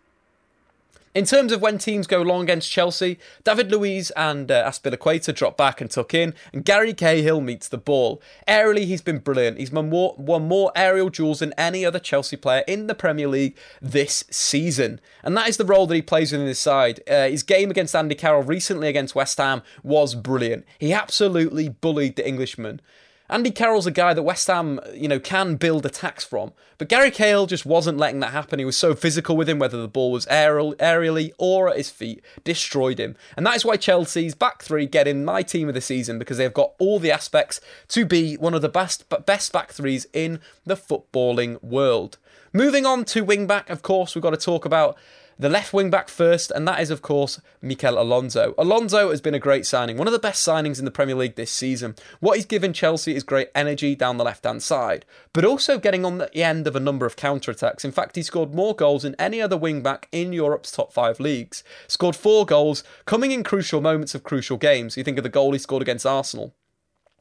In 1.16 1.24
terms 1.24 1.54
of 1.54 1.62
when 1.62 1.78
teams 1.78 2.08
go 2.08 2.22
long 2.22 2.44
against 2.44 2.70
Chelsea, 2.70 3.18
David 3.46 3.72
Luiz 3.72 4.12
and 4.18 4.52
uh, 4.52 4.70
Azpilicueta 4.70 5.34
drop 5.34 5.56
back 5.56 5.80
and 5.80 5.90
tuck 5.90 6.14
in, 6.14 6.34
and 6.52 6.66
Gary 6.66 6.94
Cahill 6.94 7.40
meets 7.40 7.70
the 7.70 7.78
ball. 7.78 8.22
Aerially, 8.46 8.84
he's 8.84 9.02
been 9.02 9.20
brilliant. 9.20 9.58
He's 9.58 9.72
won 9.72 9.90
more, 9.90 10.14
won 10.18 10.46
more 10.46 10.74
aerial 10.76 11.08
duels 11.08 11.40
than 11.40 11.54
any 11.58 11.86
other 11.86 12.00
Chelsea 12.00 12.36
player 12.36 12.66
in 12.68 12.88
the 12.88 12.96
Premier 12.96 13.30
League 13.30 13.58
this 13.82 14.26
season. 14.30 15.00
And 15.24 15.38
that 15.38 15.48
is 15.48 15.56
the 15.56 15.64
role 15.64 15.88
that 15.88 15.96
he 15.96 16.02
plays 16.02 16.34
within 16.34 16.48
his 16.48 16.60
side. 16.60 17.00
Uh, 17.10 17.30
his 17.30 17.44
game 17.44 17.72
against 17.72 17.96
Andy 17.96 18.16
Carroll 18.16 18.44
recently 18.44 18.90
against 18.90 19.16
West 19.16 19.38
Ham 19.38 19.62
was 19.84 20.16
brilliant. 20.16 20.66
He 20.80 20.92
absolutely 20.92 21.70
bullied 21.70 22.18
the 22.18 22.28
Englishman. 22.28 22.82
Andy 23.30 23.50
Carroll's 23.50 23.88
a 23.88 23.92
guy 23.92 24.14
that 24.14 24.24
West 24.24 24.48
Ham, 24.48 24.80
you 24.94 25.08
know, 25.08 25.20
can 25.20 25.56
build 25.56 25.86
attacks 25.86 26.24
from. 26.24 26.54
But 26.78 26.90
Gary 26.90 27.10
Cahill 27.10 27.48
just 27.48 27.66
wasn't 27.66 27.98
letting 27.98 28.20
that 28.20 28.34
happen. 28.34 28.60
He 28.60 28.66
was 28.66 28.78
so 28.78 28.94
physical 28.94 29.36
with 29.36 29.50
him, 29.50 29.58
whether 29.58 29.82
the 29.82 29.88
ball 29.88 30.12
was 30.12 30.28
aerial, 30.28 30.76
aerially 30.76 31.32
or 31.38 31.70
at 31.70 31.78
his 31.78 31.90
feet, 31.90 32.24
destroyed 32.44 33.00
him. 33.00 33.16
And 33.36 33.46
that 33.46 33.56
is 33.56 33.66
why 33.66 33.78
Chelsea's 33.78 34.36
back 34.36 34.62
three 34.62 34.86
get 34.86 35.08
in 35.08 35.26
my 35.26 35.42
team 35.42 35.68
of 35.68 35.74
the 35.74 35.82
season 35.82 36.20
because 36.20 36.38
they've 36.38 36.54
got 36.54 36.74
all 36.78 37.00
the 37.00 37.12
aspects 37.12 37.62
to 37.90 38.06
be 38.06 38.36
one 38.36 38.54
of 38.54 38.62
the 38.62 38.70
best 38.70 39.06
best 39.26 39.52
back 39.52 39.72
threes 39.72 40.06
in 40.14 40.40
the 40.66 40.76
footballing 40.76 41.62
world. 41.64 42.18
Moving 42.54 42.86
on 42.86 43.06
to 43.06 43.24
wing 43.24 43.48
back, 43.48 43.70
of 43.70 43.82
course, 43.82 44.16
we've 44.16 44.22
got 44.22 44.30
to 44.30 44.38
talk 44.38 44.66
about 44.66 44.98
the 45.38 45.50
left 45.50 45.74
wing 45.74 45.90
back 45.90 46.08
first, 46.08 46.52
and 46.52 46.68
that 46.68 46.80
is, 46.80 46.90
of 46.90 47.02
course, 47.02 47.42
Mikel 47.62 48.02
Alonso. 48.02 48.54
Alonso 48.58 49.10
has 49.10 49.20
been 49.20 49.34
a 49.34 49.40
great 49.40 49.66
signing, 49.66 49.98
one 49.98 50.08
of 50.08 50.14
the 50.14 50.20
best 50.20 50.48
signings 50.48 50.80
in 50.80 50.86
the 50.86 50.92
Premier 50.92 51.16
League 51.16 51.36
this 51.36 51.52
season. 51.52 51.96
What 52.20 52.38
he's 52.38 52.46
given 52.46 52.72
Chelsea 52.72 53.16
is 53.16 53.24
great 53.24 53.50
energy 53.54 53.96
down 53.96 54.18
the 54.18 54.24
left 54.24 54.46
hand 54.46 54.64
side, 54.64 55.06
but 55.34 55.44
also 55.44 55.78
getting 55.78 56.06
on 56.06 56.20
the 56.20 56.36
end 56.38 56.68
of 56.68 56.76
a 56.76 56.80
number 56.80 57.06
of 57.06 57.16
counter 57.16 57.52
attacks. 57.52 57.84
In 57.84 57.92
fact, 57.92 58.16
he 58.16 58.24
scored 58.24 58.56
more 58.56 58.76
goals 58.76 59.04
than 59.04 59.16
any 59.20 59.42
other 59.42 59.58
wing 59.58 59.82
back 59.82 60.08
in 60.12 60.32
Europe's 60.32 60.72
top 60.72 60.94
five 60.94 61.20
leagues. 61.20 61.64
Scored 61.88 62.16
four 62.16 62.46
goals, 62.46 62.84
coming 63.06 63.32
in 63.32 63.44
crucial 63.44 63.82
moments 63.82 64.16
of 64.16 64.24
crucial 64.24 64.58
games. 64.58 64.96
You 64.96 65.04
think 65.04 65.18
of 65.18 65.24
the 65.24 65.30
goal 65.30 65.52
he 65.52 65.60
scored 65.60 65.82
against 65.82 66.06
Arsenal. 66.06 66.56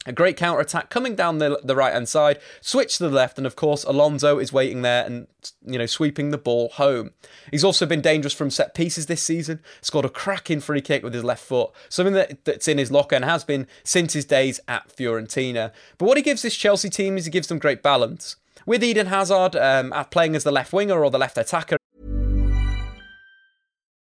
A 0.07 0.13
great 0.13 0.37
counter 0.37 0.61
attack 0.61 0.91
coming 0.91 1.15
down 1.15 1.39
the, 1.39 1.59
the 1.63 1.75
right 1.75 1.93
hand 1.93 2.07
side, 2.07 2.39
switch 2.61 2.97
to 2.97 3.03
the 3.03 3.15
left, 3.15 3.39
and 3.39 3.47
of 3.47 3.55
course 3.55 3.83
Alonso 3.83 4.37
is 4.37 4.53
waiting 4.53 4.83
there 4.83 5.03
and 5.03 5.27
you 5.65 5.79
know 5.79 5.87
sweeping 5.87 6.29
the 6.29 6.37
ball 6.37 6.69
home. 6.69 7.11
He's 7.49 7.63
also 7.63 7.87
been 7.87 8.01
dangerous 8.01 8.33
from 8.33 8.51
set 8.51 8.75
pieces 8.75 9.07
this 9.07 9.23
season. 9.23 9.61
Scored 9.81 10.05
a 10.05 10.09
cracking 10.09 10.59
free 10.59 10.81
kick 10.81 11.03
with 11.03 11.15
his 11.15 11.23
left 11.23 11.43
foot, 11.43 11.71
something 11.89 12.13
that, 12.13 12.45
that's 12.45 12.67
in 12.67 12.77
his 12.77 12.91
locker 12.91 13.15
and 13.15 13.25
has 13.25 13.43
been 13.43 13.65
since 13.83 14.13
his 14.13 14.25
days 14.25 14.59
at 14.67 14.95
Fiorentina. 14.95 15.71
But 15.97 16.05
what 16.05 16.17
he 16.17 16.23
gives 16.23 16.43
this 16.43 16.55
Chelsea 16.55 16.89
team 16.89 17.17
is 17.17 17.25
he 17.25 17.31
gives 17.31 17.47
them 17.47 17.57
great 17.57 17.81
balance. 17.81 18.35
With 18.67 18.83
Eden 18.83 19.07
Hazard 19.07 19.55
um, 19.55 19.91
playing 20.11 20.35
as 20.35 20.43
the 20.43 20.51
left 20.51 20.71
winger 20.71 21.03
or 21.03 21.09
the 21.09 21.19
left 21.19 21.37
attacker. 21.37 21.77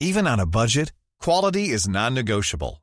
Even 0.01 0.27
on 0.27 0.41
a 0.41 0.47
budget, 0.47 0.93
quality 1.21 1.69
is 1.69 1.87
non-negotiable. 1.87 2.83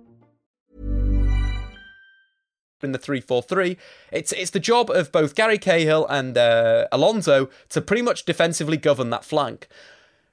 In 2.83 2.91
the 2.91 2.99
3-4-3 2.99 3.77
it's 4.11 4.31
it's 4.33 4.51
the 4.51 4.59
job 4.59 4.89
of 4.89 5.11
both 5.11 5.35
Gary 5.35 5.57
Cahill 5.57 6.05
and 6.07 6.37
uh, 6.37 6.87
Alonso 6.91 7.49
to 7.69 7.81
pretty 7.81 8.01
much 8.01 8.25
defensively 8.25 8.77
govern 8.77 9.09
that 9.09 9.23
flank 9.23 9.67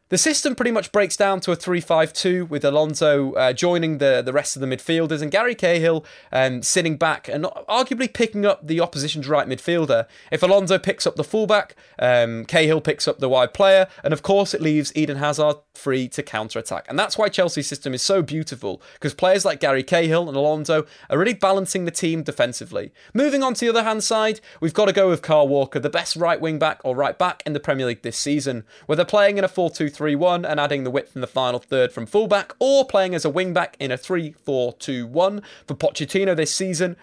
the 0.08 0.18
system 0.18 0.54
pretty 0.54 0.70
much 0.70 0.90
breaks 0.90 1.16
down 1.16 1.40
to 1.40 1.52
a 1.52 1.56
3-5-2 1.56 2.48
with 2.48 2.64
Alonso 2.64 3.32
uh, 3.32 3.52
joining 3.52 3.98
the, 3.98 4.22
the 4.24 4.32
rest 4.32 4.56
of 4.56 4.60
the 4.60 4.66
midfielders 4.66 5.20
and 5.20 5.30
Gary 5.30 5.54
Cahill 5.54 6.04
um, 6.32 6.62
sitting 6.62 6.96
back 6.96 7.28
and 7.28 7.44
arguably 7.44 8.12
picking 8.12 8.46
up 8.46 8.66
the 8.66 8.80
opposition's 8.80 9.28
right 9.28 9.46
midfielder. 9.46 10.06
If 10.32 10.42
Alonso 10.42 10.78
picks 10.78 11.06
up 11.06 11.16
the 11.16 11.24
fullback, 11.24 11.76
um, 11.98 12.46
Cahill 12.46 12.80
picks 12.80 13.06
up 13.06 13.18
the 13.18 13.28
wide 13.28 13.52
player, 13.52 13.86
and 14.02 14.12
of 14.14 14.22
course 14.22 14.54
it 14.54 14.62
leaves 14.62 14.96
Eden 14.96 15.18
Hazard 15.18 15.56
free 15.74 16.08
to 16.08 16.22
counter 16.22 16.58
attack. 16.58 16.86
And 16.88 16.98
that's 16.98 17.18
why 17.18 17.28
Chelsea's 17.28 17.66
system 17.66 17.92
is 17.92 18.02
so 18.02 18.22
beautiful 18.22 18.80
because 18.94 19.14
players 19.14 19.44
like 19.44 19.60
Gary 19.60 19.82
Cahill 19.82 20.28
and 20.28 20.36
Alonso 20.36 20.86
are 21.10 21.18
really 21.18 21.34
balancing 21.34 21.84
the 21.84 21.90
team 21.90 22.22
defensively. 22.22 22.92
Moving 23.12 23.42
on 23.42 23.54
to 23.54 23.60
the 23.60 23.68
other 23.68 23.84
hand 23.84 24.02
side, 24.02 24.40
we've 24.60 24.74
got 24.74 24.86
to 24.86 24.92
go 24.92 25.08
with 25.08 25.22
Kyle 25.22 25.46
Walker, 25.46 25.78
the 25.78 25.90
best 25.90 26.16
right 26.16 26.40
wing 26.40 26.58
back 26.58 26.80
or 26.82 26.96
right 26.96 27.18
back 27.18 27.42
in 27.44 27.52
the 27.52 27.60
Premier 27.60 27.86
League 27.86 28.02
this 28.02 28.16
season. 28.16 28.64
Whether 28.86 29.04
playing 29.04 29.36
in 29.36 29.44
a 29.44 29.48
4 29.48 29.70
2 29.70 29.88
3 29.88 29.97
1 29.98 30.44
and 30.44 30.60
adding 30.60 30.84
the 30.84 30.90
width 30.90 31.14
in 31.14 31.20
the 31.20 31.26
final 31.26 31.58
third 31.58 31.92
from 31.92 32.06
fullback, 32.06 32.54
or 32.58 32.84
playing 32.84 33.14
as 33.14 33.24
a 33.24 33.30
wingback 33.30 33.74
in 33.78 33.90
a 33.90 33.96
3 33.96 34.32
4 34.44 34.72
2 34.74 35.06
1 35.06 35.42
for 35.66 35.74
Pochettino 35.74 36.36
this 36.36 36.54
season. 36.54 36.96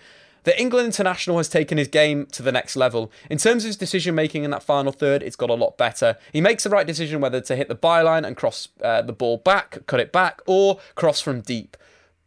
The 0.46 0.60
England 0.60 0.86
international 0.86 1.38
has 1.38 1.50
taken 1.50 1.80
his 1.80 1.88
game 1.88 2.28
to 2.28 2.44
the 2.44 2.52
next 2.52 2.76
level. 2.76 3.12
In 3.32 3.40
terms 3.40 3.64
of 3.64 3.70
his 3.70 3.78
decision 3.78 4.14
making 4.14 4.44
in 4.44 4.52
that 4.52 4.62
final 4.62 4.92
third, 4.92 5.24
it's 5.24 5.36
got 5.36 5.50
a 5.50 5.56
lot 5.56 5.76
better. 5.76 6.18
He 6.32 6.40
makes 6.40 6.64
the 6.64 6.70
right 6.70 6.86
decision 6.86 7.20
whether 7.20 7.42
to 7.42 7.56
hit 7.56 7.68
the 7.68 7.76
byline 7.76 8.26
and 8.26 8.38
cross 8.38 8.68
uh, 8.84 9.02
the 9.02 9.12
ball 9.12 9.38
back, 9.38 9.80
cut 9.88 10.00
it 10.00 10.12
back, 10.12 10.42
or 10.46 10.80
cross 10.94 11.20
from 11.20 11.42
deep. 11.42 11.76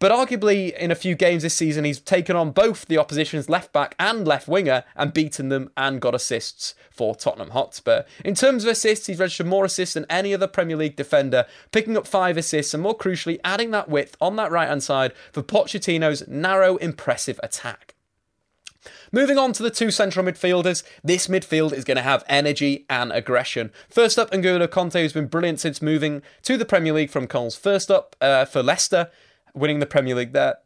But 0.00 0.12
arguably, 0.12 0.76
in 0.76 0.92
a 0.92 0.96
few 0.96 1.16
games 1.16 1.42
this 1.42 1.54
season, 1.54 1.84
he's 1.84 2.00
taken 2.00 2.36
on 2.36 2.52
both 2.52 2.86
the 2.86 2.98
opposition's 2.98 3.48
left 3.48 3.72
back 3.72 3.96
and 3.98 4.26
left 4.26 4.46
winger 4.46 4.84
and 4.94 5.12
beaten 5.12 5.48
them 5.48 5.70
and 5.76 6.00
got 6.00 6.14
assists 6.14 6.74
for 6.90 7.16
Tottenham 7.16 7.50
Hotspur. 7.50 8.04
In 8.24 8.34
terms 8.34 8.64
of 8.64 8.70
assists, 8.70 9.08
he's 9.08 9.18
registered 9.18 9.48
more 9.48 9.64
assists 9.64 9.94
than 9.94 10.06
any 10.08 10.32
other 10.32 10.46
Premier 10.46 10.76
League 10.76 10.94
defender, 10.94 11.46
picking 11.72 11.96
up 11.96 12.06
five 12.06 12.36
assists 12.36 12.74
and 12.74 12.82
more 12.82 12.96
crucially, 12.96 13.40
adding 13.44 13.72
that 13.72 13.88
width 13.88 14.16
on 14.20 14.36
that 14.36 14.52
right 14.52 14.68
hand 14.68 14.84
side 14.84 15.12
for 15.32 15.42
Pochettino's 15.42 16.26
narrow, 16.28 16.76
impressive 16.76 17.40
attack. 17.42 17.94
Moving 19.10 19.36
on 19.36 19.52
to 19.54 19.62
the 19.62 19.70
two 19.70 19.90
central 19.90 20.24
midfielders, 20.24 20.84
this 21.02 21.26
midfield 21.26 21.72
is 21.72 21.84
going 21.84 21.96
to 21.96 22.02
have 22.02 22.24
energy 22.28 22.86
and 22.88 23.10
aggression. 23.10 23.72
First 23.88 24.18
up, 24.18 24.30
N'Golo 24.30 24.68
Kanté, 24.68 25.02
who's 25.02 25.12
been 25.12 25.26
brilliant 25.26 25.60
since 25.60 25.82
moving 25.82 26.22
to 26.42 26.56
the 26.56 26.64
Premier 26.64 26.92
League 26.92 27.10
from 27.10 27.26
Coles. 27.26 27.56
First 27.56 27.90
up 27.90 28.14
uh, 28.20 28.44
for 28.44 28.62
Leicester, 28.62 29.10
winning 29.58 29.80
the 29.80 29.86
Premier 29.86 30.14
League 30.14 30.32
there. 30.32 30.58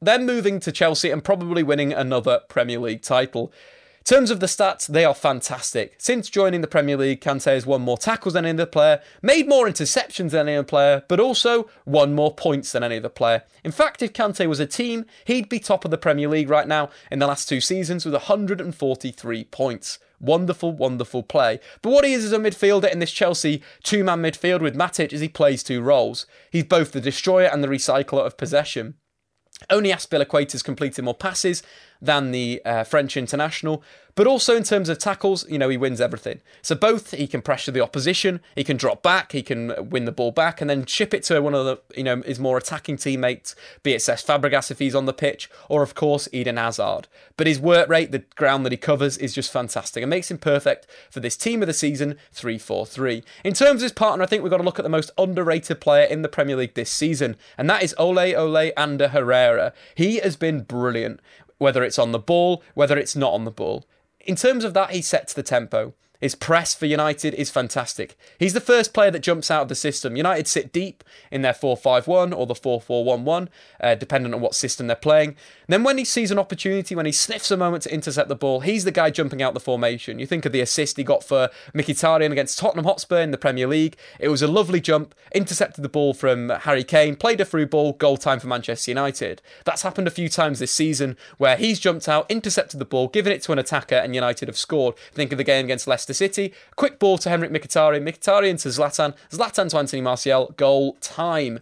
Then 0.00 0.26
moving 0.26 0.60
to 0.60 0.72
Chelsea 0.72 1.10
and 1.10 1.24
probably 1.24 1.62
winning 1.62 1.92
another 1.92 2.40
Premier 2.48 2.78
League 2.78 3.02
title. 3.02 3.52
In 4.00 4.04
terms 4.04 4.30
of 4.30 4.38
the 4.38 4.46
stats, 4.46 4.86
they 4.86 5.04
are 5.04 5.14
fantastic. 5.14 5.96
Since 5.98 6.30
joining 6.30 6.60
the 6.60 6.68
Premier 6.68 6.96
League, 6.96 7.20
Kante 7.20 7.46
has 7.46 7.66
won 7.66 7.82
more 7.82 7.98
tackles 7.98 8.34
than 8.34 8.44
any 8.44 8.56
other 8.56 8.64
player, 8.64 9.00
made 9.20 9.48
more 9.48 9.66
interceptions 9.66 10.30
than 10.30 10.46
any 10.46 10.56
other 10.56 10.64
player, 10.64 11.02
but 11.08 11.18
also 11.18 11.68
won 11.84 12.14
more 12.14 12.32
points 12.32 12.70
than 12.70 12.84
any 12.84 12.98
other 12.98 13.08
player. 13.08 13.42
In 13.64 13.72
fact, 13.72 14.02
if 14.02 14.12
Kante 14.12 14.46
was 14.46 14.60
a 14.60 14.66
team, 14.66 15.06
he'd 15.24 15.48
be 15.48 15.58
top 15.58 15.84
of 15.84 15.90
the 15.90 15.98
Premier 15.98 16.28
League 16.28 16.50
right 16.50 16.68
now 16.68 16.88
in 17.10 17.18
the 17.18 17.26
last 17.26 17.48
two 17.48 17.60
seasons 17.60 18.04
with 18.04 18.14
143 18.14 19.44
points. 19.44 19.98
Wonderful, 20.20 20.72
wonderful 20.72 21.22
play. 21.22 21.60
But 21.82 21.90
what 21.90 22.04
he 22.04 22.12
is 22.12 22.24
as 22.24 22.32
a 22.32 22.38
midfielder 22.38 22.90
in 22.90 22.98
this 22.98 23.12
Chelsea 23.12 23.62
two 23.82 24.02
man 24.02 24.22
midfield 24.22 24.60
with 24.60 24.76
Matic 24.76 25.12
is 25.12 25.20
he 25.20 25.28
plays 25.28 25.62
two 25.62 25.82
roles. 25.82 26.26
He's 26.50 26.64
both 26.64 26.92
the 26.92 27.00
destroyer 27.00 27.46
and 27.46 27.62
the 27.62 27.68
recycler 27.68 28.24
of 28.24 28.36
possession. 28.36 28.94
Only 29.70 29.90
Azpilicueta's 29.90 30.62
completed 30.62 31.02
more 31.02 31.14
passes 31.14 31.62
than 32.00 32.30
the 32.30 32.62
uh, 32.64 32.84
French 32.84 33.16
international, 33.16 33.82
but 34.16 34.26
also 34.26 34.56
in 34.56 34.62
terms 34.62 34.88
of 34.88 34.98
tackles, 34.98 35.48
you 35.48 35.58
know, 35.58 35.68
he 35.68 35.76
wins 35.76 36.00
everything. 36.00 36.40
So 36.62 36.74
both 36.74 37.10
he 37.12 37.26
can 37.26 37.42
pressure 37.42 37.70
the 37.70 37.82
opposition, 37.82 38.40
he 38.56 38.64
can 38.64 38.78
drop 38.78 39.02
back, 39.02 39.32
he 39.32 39.42
can 39.42 39.90
win 39.90 40.06
the 40.06 40.12
ball 40.12 40.32
back, 40.32 40.60
and 40.60 40.70
then 40.70 40.86
chip 40.86 41.12
it 41.12 41.22
to 41.24 41.40
one 41.40 41.54
of 41.54 41.66
the, 41.66 41.78
you 41.94 42.02
know, 42.02 42.22
his 42.22 42.40
more 42.40 42.56
attacking 42.56 42.96
teammates, 42.96 43.54
be 43.82 43.92
it 43.92 43.98
Cesc 43.98 44.24
Fabregas 44.24 44.70
if 44.70 44.78
he's 44.78 44.94
on 44.94 45.04
the 45.04 45.12
pitch, 45.12 45.50
or 45.68 45.82
of 45.82 45.94
course 45.94 46.30
Eden 46.32 46.56
Hazard. 46.56 47.08
But 47.36 47.46
his 47.46 47.60
work 47.60 47.90
rate, 47.90 48.10
the 48.10 48.24
ground 48.36 48.64
that 48.64 48.72
he 48.72 48.78
covers, 48.78 49.18
is 49.18 49.34
just 49.34 49.52
fantastic 49.52 50.02
and 50.02 50.08
makes 50.08 50.30
him 50.30 50.38
perfect 50.38 50.86
for 51.10 51.20
this 51.20 51.36
team 51.36 51.62
of 51.62 51.66
the 51.66 51.74
season 51.74 52.16
3-4-3. 52.34 53.22
In 53.44 53.52
terms 53.52 53.82
of 53.82 53.82
his 53.82 53.92
partner, 53.92 54.24
I 54.24 54.26
think 54.26 54.42
we've 54.42 54.50
got 54.50 54.56
to 54.56 54.62
look 54.62 54.78
at 54.78 54.82
the 54.82 54.88
most 54.88 55.10
underrated 55.18 55.78
player 55.78 56.06
in 56.06 56.22
the 56.22 56.28
Premier 56.30 56.56
League 56.56 56.72
this 56.72 56.90
season, 56.90 57.36
and 57.58 57.68
that 57.68 57.82
is 57.82 57.94
Ole 57.98 58.34
Ole 58.34 58.72
Ander 58.78 59.08
Herrera. 59.08 59.74
He 59.94 60.16
has 60.20 60.36
been 60.36 60.62
brilliant 60.62 61.20
whether 61.58 61.82
it's 61.82 61.98
on 61.98 62.12
the 62.12 62.18
ball, 62.18 62.62
whether 62.74 62.98
it's 62.98 63.16
not 63.16 63.32
on 63.32 63.44
the 63.44 63.50
ball. 63.50 63.86
In 64.20 64.36
terms 64.36 64.64
of 64.64 64.74
that, 64.74 64.90
he 64.90 65.02
sets 65.02 65.32
the 65.32 65.42
tempo. 65.42 65.94
His 66.20 66.34
press 66.34 66.74
for 66.74 66.86
United 66.86 67.34
is 67.34 67.50
fantastic. 67.50 68.16
He's 68.38 68.52
the 68.52 68.60
first 68.60 68.94
player 68.94 69.10
that 69.10 69.20
jumps 69.20 69.50
out 69.50 69.62
of 69.62 69.68
the 69.68 69.74
system. 69.74 70.16
United 70.16 70.46
sit 70.46 70.72
deep 70.72 71.04
in 71.30 71.42
their 71.42 71.54
4 71.54 71.76
5 71.76 72.06
1 72.06 72.32
or 72.32 72.46
the 72.46 72.54
4 72.54 72.80
4 72.80 73.04
1 73.04 73.24
1, 73.24 73.48
uh, 73.80 73.94
depending 73.94 74.34
on 74.34 74.40
what 74.40 74.54
system 74.54 74.86
they're 74.86 74.96
playing. 74.96 75.36
Then, 75.68 75.82
when 75.82 75.98
he 75.98 76.04
sees 76.04 76.30
an 76.30 76.38
opportunity, 76.38 76.94
when 76.94 77.06
he 77.06 77.12
sniffs 77.12 77.50
a 77.50 77.56
moment 77.56 77.82
to 77.84 77.92
intercept 77.92 78.28
the 78.28 78.36
ball, 78.36 78.60
he's 78.60 78.84
the 78.84 78.90
guy 78.90 79.10
jumping 79.10 79.42
out 79.42 79.54
the 79.54 79.60
formation. 79.60 80.18
You 80.18 80.26
think 80.26 80.46
of 80.46 80.52
the 80.52 80.60
assist 80.60 80.96
he 80.96 81.04
got 81.04 81.24
for 81.24 81.50
Mkhitaryan 81.74 82.32
against 82.32 82.58
Tottenham 82.58 82.84
Hotspur 82.84 83.20
in 83.20 83.30
the 83.30 83.38
Premier 83.38 83.66
League. 83.66 83.96
It 84.20 84.28
was 84.28 84.42
a 84.42 84.46
lovely 84.46 84.80
jump, 84.80 85.14
intercepted 85.34 85.82
the 85.82 85.88
ball 85.88 86.14
from 86.14 86.50
Harry 86.50 86.84
Kane, 86.84 87.16
played 87.16 87.40
a 87.40 87.44
through 87.44 87.66
ball, 87.66 87.92
goal 87.92 88.16
time 88.16 88.40
for 88.40 88.46
Manchester 88.46 88.90
United. 88.90 89.42
That's 89.64 89.82
happened 89.82 90.06
a 90.06 90.12
few 90.12 90.28
times 90.28 90.58
this 90.58 90.72
season 90.72 91.16
where 91.38 91.56
he's 91.56 91.80
jumped 91.80 92.08
out, 92.08 92.30
intercepted 92.30 92.78
the 92.78 92.84
ball, 92.84 93.08
given 93.08 93.32
it 93.32 93.42
to 93.42 93.52
an 93.52 93.58
attacker, 93.58 93.96
and 93.96 94.14
United 94.14 94.48
have 94.48 94.56
scored. 94.56 94.94
Think 95.12 95.32
of 95.32 95.38
the 95.38 95.44
game 95.44 95.64
against 95.64 95.86
Leicester 95.86 96.05
The 96.06 96.14
city. 96.14 96.52
Quick 96.76 96.98
ball 96.98 97.18
to 97.18 97.28
Henrik 97.28 97.50
Mkhitaryan, 97.50 98.02
Mkhitaryan 98.02 98.60
to 98.62 98.68
Zlatan, 98.68 99.14
Zlatan 99.30 99.70
to 99.70 99.78
Anthony 99.78 100.02
Martial, 100.02 100.54
goal 100.56 100.96
time 101.00 101.60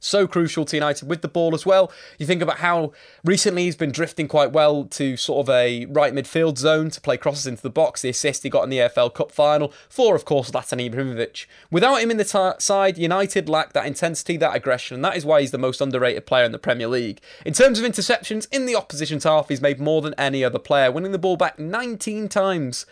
so 0.00 0.26
crucial 0.26 0.64
to 0.64 0.76
United 0.76 1.08
with 1.08 1.22
the 1.22 1.28
ball 1.28 1.54
as 1.54 1.64
well. 1.64 1.92
You 2.18 2.26
think 2.26 2.42
about 2.42 2.58
how 2.58 2.92
recently 3.24 3.64
he's 3.64 3.76
been 3.76 3.92
drifting 3.92 4.26
quite 4.26 4.50
well 4.52 4.84
to 4.84 5.16
sort 5.16 5.46
of 5.46 5.54
a 5.54 5.84
right 5.86 6.12
midfield 6.12 6.58
zone 6.58 6.90
to 6.90 7.00
play 7.00 7.16
crosses 7.18 7.46
into 7.46 7.62
the 7.62 7.70
box. 7.70 8.02
The 8.02 8.08
assist 8.08 8.42
he 8.42 8.50
got 8.50 8.64
in 8.64 8.70
the 8.70 8.78
EFL 8.78 9.14
Cup 9.14 9.30
final 9.30 9.72
for, 9.88 10.16
of 10.16 10.24
course, 10.24 10.50
Zlatan 10.50 10.90
Ibrahimovic. 10.90 11.46
Without 11.70 12.00
him 12.00 12.10
in 12.10 12.16
the 12.16 12.24
t- 12.24 12.58
side, 12.58 12.98
United 12.98 13.48
lack 13.48 13.74
that 13.74 13.86
intensity, 13.86 14.36
that 14.38 14.56
aggression, 14.56 14.96
and 14.96 15.04
that 15.04 15.16
is 15.16 15.24
why 15.24 15.40
he's 15.40 15.50
the 15.50 15.58
most 15.58 15.80
underrated 15.80 16.26
player 16.26 16.44
in 16.44 16.52
the 16.52 16.58
Premier 16.58 16.88
League. 16.88 17.20
In 17.44 17.52
terms 17.52 17.78
of 17.78 17.84
interceptions, 17.84 18.48
in 18.50 18.66
the 18.66 18.74
opposition's 18.74 19.24
half, 19.24 19.48
he's 19.48 19.60
made 19.60 19.78
more 19.78 20.00
than 20.00 20.14
any 20.14 20.42
other 20.42 20.58
player, 20.58 20.90
winning 20.90 21.12
the 21.12 21.18
ball 21.18 21.36
back 21.36 21.58
19 21.58 22.28
times. 22.28 22.86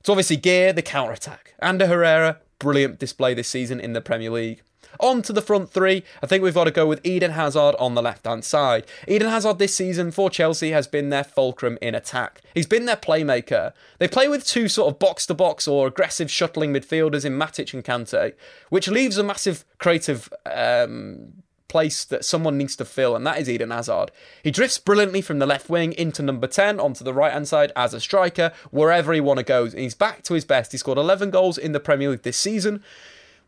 It's 0.00 0.08
obviously 0.08 0.36
gear 0.36 0.72
the 0.72 0.82
counter 0.82 1.12
attack. 1.12 1.54
Ander 1.60 1.86
Herrera, 1.86 2.38
brilliant 2.58 2.98
display 2.98 3.34
this 3.34 3.48
season 3.48 3.80
in 3.80 3.92
the 3.92 4.00
Premier 4.00 4.30
League. 4.30 4.62
On 5.00 5.22
to 5.22 5.32
the 5.32 5.42
front 5.42 5.70
three, 5.70 6.02
I 6.22 6.26
think 6.26 6.42
we've 6.42 6.54
got 6.54 6.64
to 6.64 6.70
go 6.70 6.86
with 6.86 7.04
Eden 7.04 7.32
Hazard 7.32 7.76
on 7.78 7.94
the 7.94 8.02
left 8.02 8.26
hand 8.26 8.44
side. 8.44 8.86
Eden 9.06 9.28
Hazard 9.28 9.58
this 9.58 9.74
season 9.74 10.10
for 10.10 10.28
Chelsea 10.30 10.70
has 10.70 10.86
been 10.86 11.10
their 11.10 11.24
fulcrum 11.24 11.78
in 11.80 11.94
attack. 11.94 12.40
He's 12.54 12.66
been 12.66 12.86
their 12.86 12.96
playmaker. 12.96 13.72
They 13.98 14.08
play 14.08 14.28
with 14.28 14.46
two 14.46 14.68
sort 14.68 14.92
of 14.92 14.98
box 14.98 15.26
to 15.26 15.34
box 15.34 15.68
or 15.68 15.86
aggressive 15.86 16.30
shuttling 16.30 16.72
midfielders 16.72 17.24
in 17.24 17.38
Matic 17.38 17.72
and 17.74 17.84
Kante, 17.84 18.34
which 18.70 18.88
leaves 18.88 19.18
a 19.18 19.22
massive 19.22 19.64
creative 19.78 20.32
um, 20.46 21.42
place 21.68 22.04
that 22.04 22.24
someone 22.24 22.58
needs 22.58 22.76
to 22.76 22.84
fill, 22.84 23.14
and 23.14 23.26
that 23.26 23.38
is 23.38 23.48
Eden 23.48 23.70
Hazard. 23.70 24.10
He 24.42 24.50
drifts 24.50 24.78
brilliantly 24.78 25.20
from 25.20 25.38
the 25.38 25.46
left 25.46 25.68
wing 25.68 25.92
into 25.92 26.22
number 26.22 26.46
10 26.46 26.80
onto 26.80 27.04
the 27.04 27.14
right 27.14 27.32
hand 27.32 27.48
side 27.48 27.72
as 27.76 27.94
a 27.94 28.00
striker, 28.00 28.52
wherever 28.70 29.12
he 29.12 29.20
want 29.20 29.38
to 29.38 29.44
go. 29.44 29.66
He's 29.68 29.94
back 29.94 30.22
to 30.24 30.34
his 30.34 30.44
best. 30.44 30.72
He 30.72 30.78
scored 30.78 30.98
11 30.98 31.30
goals 31.30 31.58
in 31.58 31.72
the 31.72 31.80
Premier 31.80 32.10
League 32.10 32.22
this 32.22 32.36
season 32.36 32.82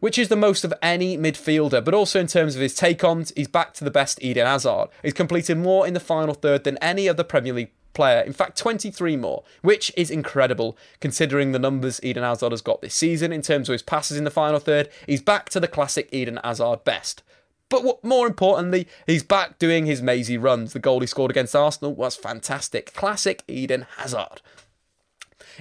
which 0.01 0.19
is 0.19 0.29
the 0.29 0.37
most 0.37 0.65
of 0.65 0.75
any 0.83 1.17
midfielder, 1.17 1.85
but 1.85 1.95
also 1.95 2.19
in 2.19 2.27
terms 2.27 2.57
of 2.57 2.63
his 2.63 2.75
take 2.75 3.05
ons, 3.05 3.33
he's 3.37 3.49
back 3.49 3.75
to 3.75 3.85
the 3.85 3.91
best 3.91 4.23
Eden 4.23 4.47
Hazard. 4.47 4.89
He's 5.03 5.13
completed 5.13 5.59
more 5.59 5.87
in 5.87 5.95
the 5.95 6.01
final 6.01 6.35
third 6.35 6.65
than 6.65 6.79
any 6.79 7.09
other 7.09 7.23
Premier 7.23 7.53
League 7.53 7.73
player. 7.93 8.23
In 8.23 8.33
fact, 8.33 8.57
23 8.59 9.17
more, 9.17 9.45
which 9.63 9.93
is 9.97 10.11
incredible 10.11 10.77
considering 11.01 11.53
the 11.53 11.59
numbers 11.59 12.01
Eden 12.03 12.23
Hazard 12.23 12.53
has 12.53 12.63
got 12.63 12.81
this 12.81 12.95
season 12.95 13.33
in 13.33 13.43
terms 13.43 13.69
of 13.69 13.75
his 13.75 13.83
passes 13.83 14.17
in 14.17 14.25
the 14.25 14.31
final 14.31 14.59
third. 14.59 14.89
He's 15.07 15.23
back 15.23 15.49
to 15.51 15.61
the 15.61 15.69
classic 15.69 16.09
Eden 16.13 16.41
Hazard 16.43 16.85
best. 16.85 17.23
But 17.71 17.85
what, 17.85 18.05
more 18.05 18.27
importantly, 18.27 18.87
he's 19.07 19.23
back 19.23 19.59
doing 19.59 19.87
his 19.87 20.03
mazy 20.03 20.37
runs. 20.37 20.75
The 20.75 20.79
goal 20.79 21.01
he 21.01 21.07
scored 21.07 21.31
against 21.31 21.57
Arsenal 21.57 21.95
was 21.95 22.17
fantastic. 22.17 22.93
Classic 22.93 23.43
Eden 23.49 23.87
Hazard. 23.97 24.43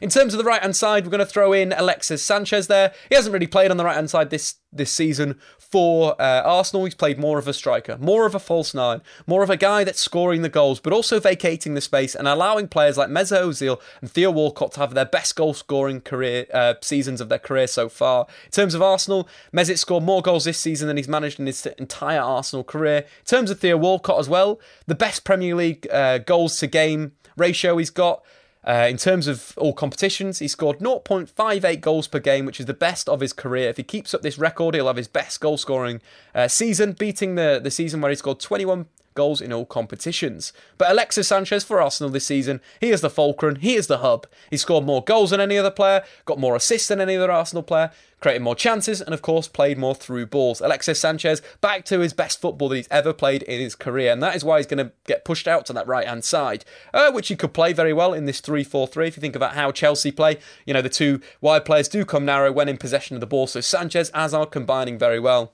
In 0.02 0.10
terms 0.10 0.34
of 0.34 0.38
the 0.38 0.44
right 0.44 0.62
hand 0.62 0.76
side, 0.76 1.06
we're 1.06 1.12
going 1.12 1.20
to 1.20 1.26
throw 1.26 1.54
in 1.54 1.74
Alexis 1.74 2.24
Sanchez 2.24 2.68
there. 2.68 2.94
He 3.10 3.16
hasn't 3.16 3.34
really 3.34 3.48
played 3.48 3.72
on 3.72 3.78
the 3.78 3.86
right 3.86 3.96
hand 3.96 4.10
side 4.10 4.30
this 4.30 4.56
this 4.72 4.92
season 4.92 5.40
for 5.58 6.20
uh, 6.22 6.42
Arsenal. 6.44 6.86
He's 6.86 6.96
played 6.96 7.18
more 7.20 7.40
of 7.40 7.48
a 7.48 7.54
striker, 7.54 7.98
more 7.98 8.26
of 8.26 8.36
a 8.36 8.40
false 8.40 8.74
nine, 8.74 9.02
more 9.26 9.44
of 9.44 9.50
a 9.50 9.58
guy 9.58 9.84
that's 9.84 10.00
scoring 10.00 10.42
the 10.42 10.50
goals, 10.50 10.80
but 10.80 10.94
also 10.94 11.20
vacating 11.20 11.74
the 11.74 11.82
space 11.82 12.16
and 12.16 12.28
allowing 12.28 12.68
players 12.68 12.98
like 12.98 13.10
Mesut 13.10 13.42
Ozil 13.42 13.82
and 14.02 14.12
Theo 14.12 14.32
Walcott 14.32 14.74
to 14.74 14.80
have 14.80 14.94
their 14.94 15.06
best 15.06 15.36
goal 15.36 15.54
scoring 15.54 16.02
career 16.02 16.46
uh, 16.54 16.76
seasons 16.82 17.22
of 17.22 17.30
their 17.30 17.40
career 17.40 17.68
so 17.68 17.90
far. 17.90 18.28
In 18.46 18.52
terms 18.52 18.74
of 18.74 18.82
Arsenal, 18.82 19.28
Mesut 19.54 19.78
scored 19.78 20.04
more 20.04 20.22
goals 20.22 20.46
this 20.46 20.60
season 20.60 20.88
than 20.88 20.98
he's 20.98 21.08
managed 21.08 21.40
in 21.40 21.46
his 21.46 21.66
entire 21.66 22.22
Arsenal 22.22 22.64
career. 22.64 23.00
In 23.00 23.26
terms 23.26 23.52
of 23.52 23.60
Theo 23.60 23.78
Walcott 23.78 24.20
as 24.20 24.30
well, 24.30 24.60
the 24.86 24.96
best 24.96 25.24
Premier 25.24 25.56
League 25.56 25.88
uh, 25.92 26.20
goals 26.20 26.58
to 26.60 26.68
game 26.68 27.14
ratio 27.38 27.78
he's 27.78 27.90
got. 27.90 28.24
Uh, 28.70 28.86
in 28.88 28.98
terms 28.98 29.26
of 29.26 29.56
all 29.58 29.74
competitions, 29.74 30.38
he 30.38 30.48
scored 30.48 30.78
0.58 30.78 31.82
goals 31.82 32.08
per 32.08 32.20
game, 32.20 32.46
which 32.46 32.60
is 32.60 32.68
the 32.68 32.74
best 32.74 33.10
of 33.10 33.20
his 33.20 33.34
career. 33.34 33.68
If 33.68 33.78
he 33.78 33.84
keeps 33.84 34.14
up 34.14 34.22
this 34.22 34.38
record, 34.38 34.76
he'll 34.76 34.86
have 34.86 34.96
his 34.96 35.08
best 35.08 35.42
goal 35.42 35.58
scoring 35.58 36.02
uh, 36.36 36.48
season, 36.48 36.92
beating 36.92 37.34
the, 37.34 37.60
the 37.64 37.72
season 37.72 38.00
where 38.00 38.12
he 38.12 38.16
scored 38.16 38.40
21 38.40 38.86
goals 39.20 39.42
in 39.42 39.52
all 39.52 39.66
competitions. 39.66 40.54
But 40.78 40.92
Alexis 40.92 41.28
Sanchez 41.28 41.66
for 41.66 41.82
Arsenal 41.82 42.10
this 42.10 42.26
season, 42.26 42.62
he 42.80 42.90
is 42.90 43.02
the 43.02 43.10
fulcrum, 43.10 43.58
he 43.58 43.76
is 43.76 43.88
the 43.88 43.98
hub. 43.98 44.26
He 44.50 44.56
scored 44.56 44.86
more 44.86 45.04
goals 45.04 45.32
than 45.32 45.42
any 45.42 45.58
other 45.58 45.72
player, 45.72 46.06
got 46.24 46.40
more 46.40 46.56
assists 46.56 46.88
than 46.88 47.02
any 47.02 47.18
other 47.18 47.30
Arsenal 47.30 47.62
player, 47.62 47.92
created 48.22 48.42
more 48.42 48.56
chances, 48.56 49.02
and 49.02 49.14
of 49.14 49.22
course 49.22 49.50
played 49.50 49.78
more 49.78 49.94
through 49.94 50.26
balls. 50.26 50.62
Alexis 50.62 51.02
Sanchez 51.02 51.42
back 51.60 51.84
to 51.84 52.00
his 52.00 52.14
best 52.14 52.40
football 52.40 52.70
that 52.70 52.78
he's 52.78 52.88
ever 52.90 53.12
played 53.12 53.44
in 53.44 53.60
his 53.60 53.76
career, 53.76 54.14
and 54.14 54.24
that 54.24 54.38
is 54.38 54.46
why 54.46 54.56
he's 54.56 54.68
going 54.68 54.86
to 54.86 54.94
get 55.06 55.26
pushed 55.26 55.50
out 55.50 55.66
to 55.66 55.74
that 55.74 55.86
right 55.86 56.08
hand 56.08 56.24
side, 56.24 56.64
uh, 56.94 57.12
which 57.12 57.28
he 57.28 57.36
could 57.36 57.54
play 57.54 57.74
very 57.74 57.92
well 57.92 58.14
in 58.14 58.24
this 58.24 58.40
3 58.40 58.64
4 58.64 58.88
3. 58.88 59.06
If 59.06 59.18
you 59.18 59.22
think 59.22 59.36
about 59.36 59.56
how 59.56 59.74
Chelsea 59.74 60.14
play, 60.14 60.38
you 60.66 60.74
know, 60.74 60.82
the 60.82 60.88
two 60.88 61.20
wide 61.42 61.66
players 61.66 61.90
do 61.90 62.06
come 62.06 62.24
narrow 62.24 62.54
when 62.54 62.70
in 62.70 62.78
possession 62.78 63.18
of 63.18 63.20
the 63.20 63.28
ball, 63.28 63.48
so 63.48 63.60
Sanchez, 63.60 64.12
as 64.14 64.34
are 64.34 64.46
combining 64.46 64.98
very 64.98 65.20
well. 65.20 65.52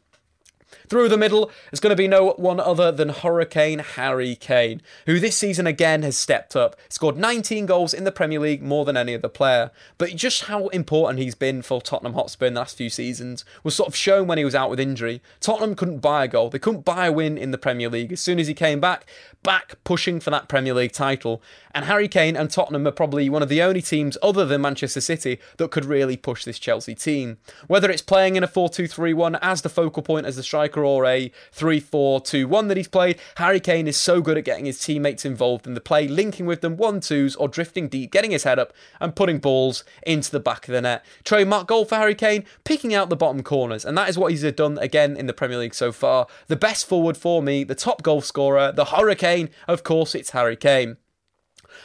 Through 0.88 1.09
the 1.09 1.17
middle, 1.17 1.51
it's 1.71 1.79
going 1.79 1.91
to 1.91 1.95
be 1.95 2.07
no 2.07 2.31
one 2.31 2.59
other 2.59 2.91
than 2.91 3.09
Hurricane 3.09 3.79
Harry 3.79 4.35
Kane, 4.35 4.81
who 5.05 5.19
this 5.19 5.38
season 5.38 5.67
again 5.67 6.03
has 6.03 6.17
stepped 6.17 6.55
up, 6.55 6.75
scored 6.89 7.17
19 7.17 7.65
goals 7.65 7.93
in 7.93 8.03
the 8.03 8.11
Premier 8.11 8.39
League, 8.39 8.61
more 8.61 8.85
than 8.85 8.97
any 8.97 9.15
other 9.15 9.29
player. 9.29 9.71
But 9.97 10.15
just 10.15 10.45
how 10.45 10.67
important 10.69 11.19
he's 11.19 11.35
been 11.35 11.61
for 11.61 11.81
Tottenham 11.81 12.13
Hotspur 12.13 12.45
in 12.45 12.53
the 12.53 12.61
last 12.61 12.77
few 12.77 12.89
seasons 12.89 13.45
was 13.63 13.75
sort 13.75 13.88
of 13.88 13.95
shown 13.95 14.27
when 14.27 14.38
he 14.38 14.45
was 14.45 14.55
out 14.55 14.69
with 14.69 14.79
injury. 14.79 15.21
Tottenham 15.39 15.75
couldn't 15.75 15.99
buy 15.99 16.25
a 16.25 16.27
goal, 16.27 16.49
they 16.49 16.59
couldn't 16.59 16.85
buy 16.85 17.07
a 17.07 17.11
win 17.11 17.38
in 17.38 17.51
the 17.51 17.57
Premier 17.57 17.89
League. 17.89 18.13
As 18.13 18.21
soon 18.21 18.39
as 18.39 18.47
he 18.47 18.53
came 18.53 18.79
back, 18.79 19.05
back 19.45 19.75
pushing 19.84 20.19
for 20.19 20.31
that 20.31 20.49
Premier 20.49 20.73
League 20.73 20.91
title. 20.91 21.41
And 21.73 21.86
Harry 21.86 22.08
Kane 22.08 22.36
and 22.36 22.49
Tottenham 22.49 22.88
are 22.88 22.91
probably 22.91 23.29
one 23.29 23.43
of 23.43 23.49
the 23.49 23.62
only 23.62 23.81
teams 23.81 24.17
other 24.23 24.45
than 24.45 24.62
Manchester 24.62 25.01
City 25.01 25.39
that 25.58 25.71
could 25.71 25.86
really 25.86 26.17
push 26.17 26.43
this 26.43 26.58
Chelsea 26.58 26.95
team. 26.95 27.38
Whether 27.67 27.91
it's 27.91 28.01
playing 28.01 28.36
in 28.36 28.43
a 28.43 28.47
4 28.47 28.69
2 28.69 28.88
3 28.88 29.13
1 29.13 29.36
as 29.36 29.62
the 29.62 29.69
focal 29.69 30.01
point 30.01 30.25
as 30.25 30.36
the 30.36 30.43
striker 30.43 30.84
or 30.84 31.05
a 31.05 31.31
3 31.51 31.79
4 31.79 32.21
2 32.21 32.47
1 32.47 32.67
that 32.67 32.77
he's 32.77 32.88
played, 32.88 33.19
Harry 33.36 33.60
Kane 33.60 33.88
is 33.88 33.97
so 33.97 34.19
good 34.21 34.38
at 34.38 34.45
getting 34.45 34.65
his 34.65 34.79
teammates 34.79 35.25
involved 35.25 35.67
in 35.67 35.75
the 35.75 35.81
play, 35.81 36.08
linking 36.08 36.47
with 36.47 36.62
them 36.62 36.75
one 36.75 36.99
twos 36.99 37.36
or 37.36 37.47
drifting 37.47 37.88
deep, 37.88 38.12
getting 38.12 38.31
his 38.31 38.43
head 38.43 38.58
up 38.58 38.73
and 38.99 39.15
putting 39.15 39.38
balls 39.38 39.84
into 40.08 40.31
the 40.31 40.39
back 40.39 40.67
of 40.67 40.73
the 40.73 40.81
net. 40.81 41.05
Trademark 41.23 41.67
goal 41.67 41.86
for 41.86 41.95
Harry 41.95 42.15
Kane, 42.15 42.45
picking 42.63 42.95
out 42.95 43.10
the 43.10 43.15
bottom 43.15 43.43
corners, 43.43 43.86
and 43.86 43.95
that 43.95 44.10
is 44.10 44.17
what 44.17 44.31
he's 44.31 44.43
done 44.53 44.79
again 44.79 45.15
in 45.15 45.27
the 45.27 45.34
Premier 45.34 45.60
League 45.60 45.75
so 45.75 45.91
far. 45.91 46.25
The 46.47 46.55
best 46.55 46.88
forward 46.88 47.15
for 47.15 47.43
me, 47.43 47.63
the 47.63 47.75
top 47.75 48.01
goal 48.01 48.21
scorer, 48.21 48.71
the 48.71 48.86
Hurricane, 48.86 49.35
of 49.67 49.84
course, 49.84 50.15
it's 50.15 50.32
Harry 50.32 50.56
Kane. 50.56 50.98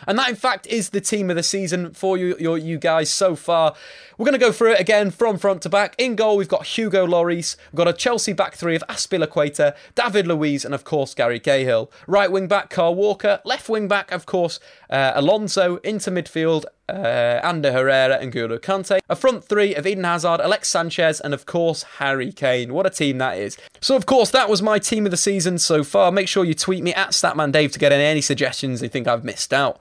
And 0.06 0.18
that, 0.18 0.28
in 0.28 0.36
fact, 0.36 0.66
is 0.66 0.90
the 0.90 1.00
team 1.00 1.30
of 1.30 1.36
the 1.36 1.42
season 1.42 1.92
for 1.92 2.16
you, 2.16 2.36
your, 2.38 2.56
you 2.58 2.78
guys 2.78 3.12
so 3.12 3.34
far. 3.34 3.74
We're 4.16 4.24
going 4.24 4.38
to 4.38 4.46
go 4.46 4.52
through 4.52 4.72
it 4.72 4.80
again 4.80 5.10
from 5.10 5.38
front 5.38 5.62
to 5.62 5.68
back. 5.68 5.94
In 5.98 6.14
goal, 6.16 6.36
we've 6.36 6.48
got 6.48 6.66
Hugo 6.66 7.06
Lloris. 7.06 7.56
We've 7.72 7.78
got 7.78 7.88
a 7.88 7.92
Chelsea 7.92 8.32
back 8.32 8.54
three 8.54 8.76
of 8.76 8.84
Azpilicueta, 8.88 9.74
David 9.94 10.26
Luiz, 10.26 10.64
and 10.64 10.74
of 10.74 10.84
course, 10.84 11.14
Gary 11.14 11.40
Cahill. 11.40 11.90
Right 12.06 12.30
wing 12.30 12.48
back, 12.48 12.70
Kyle 12.70 12.94
Walker. 12.94 13.40
Left 13.44 13.68
wing 13.68 13.88
back, 13.88 14.12
of 14.12 14.26
course, 14.26 14.60
uh, 14.88 15.12
Alonso. 15.14 15.76
Into 15.78 16.10
midfield, 16.10 16.64
uh, 16.94 17.40
Ander 17.42 17.72
Herrera 17.72 18.16
and 18.16 18.32
Golo 18.32 18.58
Kante. 18.58 19.00
A 19.08 19.16
front 19.16 19.44
three 19.44 19.74
of 19.74 19.86
Eden 19.86 20.04
Hazard, 20.04 20.40
Alex 20.40 20.68
Sanchez, 20.68 21.20
and 21.20 21.34
of 21.34 21.46
course 21.46 21.82
Harry 21.98 22.32
Kane. 22.32 22.74
What 22.74 22.86
a 22.86 22.90
team 22.90 23.18
that 23.18 23.38
is. 23.38 23.56
So, 23.80 23.96
of 23.96 24.06
course, 24.06 24.30
that 24.30 24.48
was 24.48 24.62
my 24.62 24.78
team 24.78 25.04
of 25.06 25.10
the 25.10 25.16
season 25.16 25.58
so 25.58 25.82
far. 25.84 26.12
Make 26.12 26.28
sure 26.28 26.44
you 26.44 26.54
tweet 26.54 26.82
me 26.82 26.92
at 26.94 27.10
StatmanDave 27.10 27.72
to 27.72 27.78
get 27.78 27.92
any 27.92 28.20
suggestions 28.20 28.82
you 28.82 28.88
think 28.88 29.06
I've 29.08 29.24
missed 29.24 29.52
out. 29.52 29.78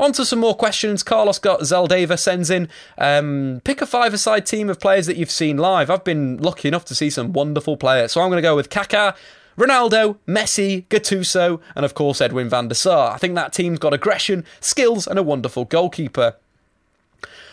On 0.00 0.12
to 0.12 0.24
some 0.24 0.38
more 0.38 0.54
questions. 0.54 1.02
Carlos 1.02 1.40
got 1.40 1.60
Zaldeva 1.60 2.16
sends 2.16 2.50
in. 2.50 2.68
Um, 2.98 3.60
pick 3.64 3.82
a 3.82 3.86
five-a-side 3.86 4.46
team 4.46 4.70
of 4.70 4.78
players 4.78 5.06
that 5.06 5.16
you've 5.16 5.30
seen 5.30 5.56
live. 5.56 5.90
I've 5.90 6.04
been 6.04 6.38
lucky 6.38 6.68
enough 6.68 6.84
to 6.86 6.94
see 6.94 7.10
some 7.10 7.32
wonderful 7.32 7.76
players. 7.76 8.12
So 8.12 8.20
I'm 8.20 8.28
going 8.28 8.38
to 8.38 8.42
go 8.42 8.54
with 8.54 8.70
Kaká, 8.70 9.16
Ronaldo, 9.56 10.18
Messi, 10.28 10.86
Gattuso, 10.86 11.60
and 11.74 11.84
of 11.84 11.94
course 11.94 12.20
Edwin 12.20 12.48
van 12.48 12.68
der 12.68 12.74
Sar. 12.74 13.12
I 13.12 13.18
think 13.18 13.34
that 13.34 13.52
team's 13.52 13.80
got 13.80 13.92
aggression, 13.92 14.44
skills, 14.60 15.08
and 15.08 15.18
a 15.18 15.22
wonderful 15.22 15.64
goalkeeper. 15.64 16.36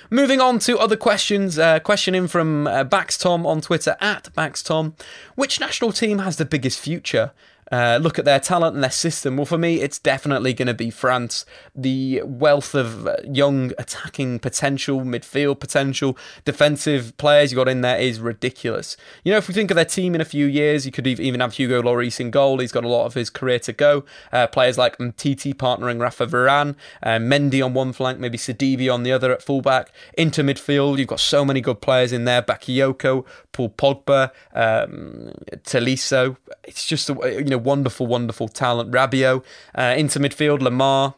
Moving 0.10 0.40
on 0.40 0.60
to 0.60 0.78
other 0.78 0.96
questions. 0.96 1.58
Uh, 1.58 1.80
question 1.80 2.14
in 2.14 2.28
from 2.28 2.68
uh, 2.68 2.84
Baxtom 2.84 3.46
on 3.46 3.62
Twitter 3.62 3.96
at 4.00 4.30
Baxtom. 4.36 4.94
Which 5.36 5.60
national 5.60 5.92
team 5.92 6.20
has 6.20 6.38
the 6.38 6.46
biggest 6.46 6.80
future? 6.80 7.32
Uh, 7.72 8.00
look 8.02 8.20
at 8.20 8.26
their 8.26 8.40
talent 8.40 8.76
and 8.76 8.84
their 8.84 8.92
system. 8.92 9.38
Well, 9.38 9.46
for 9.46 9.58
me, 9.58 9.82
it's 9.82 9.98
definitely 9.98 10.54
going 10.54 10.68
to 10.68 10.74
be 10.74 10.92
France. 10.92 11.46
The 11.76 12.22
wealth 12.24 12.76
of 12.76 13.08
uh, 13.08 13.16
young 13.26 13.72
attacking 13.78 14.40
potential, 14.40 15.02
midfield 15.02 15.60
potential, 15.60 16.18
defensive 16.44 17.18
players 17.18 17.52
you 17.52 17.56
got 17.56 17.68
in 17.68 17.82
there 17.82 17.98
is 17.98 18.20
ridiculous. 18.20 18.98
You 19.24 19.32
know, 19.32 19.38
if 19.38 19.48
we 19.48 19.54
think 19.54 19.72
of 19.72 19.76
their 19.76 19.86
team 19.86 20.14
in 20.14 20.22
a 20.22 20.26
few 20.26 20.46
years, 20.46 20.86
you 20.86 20.92
could 20.92 21.08
even 21.08 21.40
have 21.40 21.54
Hugo 21.54 21.82
Lloris 21.82 22.20
in 22.20 22.30
goal. 22.30 22.60
He's 22.60 22.72
got 22.72 22.84
a 22.84 22.88
lot 22.88 23.06
of 23.06 23.16
his 23.16 23.30
career 23.30 23.60
to 23.60 23.74
go. 23.74 24.06
Uh, 24.32 24.48
players 24.48 24.78
like 24.78 24.98
Umtiti 24.98 25.54
partnering 25.54 26.00
Rafa 26.00 26.28
Varane, 26.28 26.76
uh, 27.02 27.18
Mendy 27.18 27.66
on 27.66 27.74
one 27.74 27.94
flank, 27.94 28.20
maybe 28.20 28.38
Sidibe 28.38 28.94
on 28.94 29.04
the 29.04 29.12
other 29.12 29.32
at 29.32 29.42
fullback. 29.42 29.92
Into 30.18 30.44
midfield, 30.44 31.00
you've 31.00 31.08
got 31.08 31.20
so 31.20 31.44
many 31.44 31.62
good 31.62 31.82
players 31.82 32.12
in 32.12 32.26
there. 32.26 32.42
Bakayoko, 32.42 33.26
Paul 33.52 33.70
Pogba, 33.70 34.32
um, 34.54 35.32
Tolisso. 35.64 36.38
It's 36.64 36.86
just 36.86 37.10
you 37.10 37.44
know 37.46 37.55
wonderful, 37.58 38.08
wonderful 38.08 38.48
talent. 38.48 38.92
Rabiot 38.92 39.44
uh, 39.76 39.96
into 39.98 40.20
midfield, 40.20 40.60
Lemar, 40.60 41.16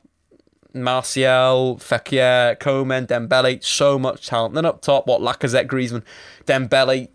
Martial, 0.73 1.78
Fekir, 1.78 2.60
Coman, 2.60 3.08
Dembele, 3.08 3.63
so 3.63 3.97
much 3.97 4.28
talent. 4.28 4.56
Then 4.56 4.65
up 4.65 4.82
top, 4.82 5.08
what 5.08 5.21
Lacazette, 5.21 5.67
Griezmann, 5.67 6.04
Dembele, 6.45 7.10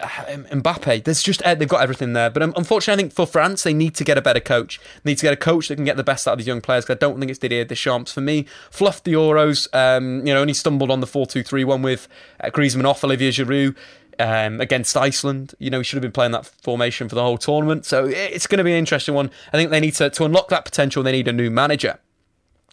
Mbappe. 0.00 1.04
There's 1.04 1.22
just 1.22 1.42
uh, 1.42 1.54
they've 1.54 1.68
got 1.68 1.82
everything 1.82 2.12
there. 2.12 2.30
But 2.30 2.42
um, 2.42 2.54
unfortunately, 2.56 3.00
I 3.00 3.04
think 3.04 3.14
for 3.14 3.26
France, 3.26 3.62
they 3.62 3.74
need 3.74 3.94
to 3.96 4.04
get 4.04 4.18
a 4.18 4.22
better 4.22 4.40
coach. 4.40 4.80
They 5.02 5.12
need 5.12 5.18
to 5.18 5.26
get 5.26 5.32
a 5.32 5.36
coach 5.36 5.68
that 5.68 5.76
can 5.76 5.84
get 5.84 5.96
the 5.96 6.04
best 6.04 6.26
out 6.26 6.32
of 6.32 6.38
these 6.38 6.46
young 6.46 6.60
players. 6.60 6.84
Because 6.84 6.96
I 6.96 6.98
don't 6.98 7.18
think 7.18 7.30
it's 7.30 7.38
Didier 7.38 7.64
Deschamps. 7.64 8.12
For 8.12 8.20
me, 8.20 8.46
fluffed 8.70 9.04
the 9.04 9.12
Euros. 9.12 9.68
Um, 9.74 10.26
you 10.26 10.34
know, 10.34 10.40
only 10.40 10.54
stumbled 10.54 10.90
on 10.90 11.00
the 11.00 11.06
4-2-3-1 11.06 11.82
with 11.82 12.08
uh, 12.40 12.48
Griezmann 12.48 12.86
off 12.86 13.04
Olivier 13.04 13.30
Giroud 13.30 13.76
um, 14.20 14.60
against 14.60 14.96
Iceland. 14.96 15.54
You 15.58 15.70
know, 15.70 15.78
he 15.78 15.84
should 15.84 15.96
have 15.96 16.02
been 16.02 16.12
playing 16.12 16.32
that 16.32 16.46
formation 16.46 17.08
for 17.08 17.14
the 17.14 17.22
whole 17.22 17.38
tournament. 17.38 17.86
So 17.86 18.06
it's 18.06 18.46
going 18.46 18.58
to 18.58 18.64
be 18.64 18.72
an 18.72 18.78
interesting 18.78 19.14
one. 19.14 19.30
I 19.52 19.56
think 19.56 19.70
they 19.70 19.80
need 19.80 19.94
to, 19.94 20.10
to 20.10 20.24
unlock 20.24 20.48
that 20.50 20.64
potential, 20.64 21.02
they 21.02 21.12
need 21.12 21.28
a 21.28 21.32
new 21.32 21.50
manager. 21.50 21.98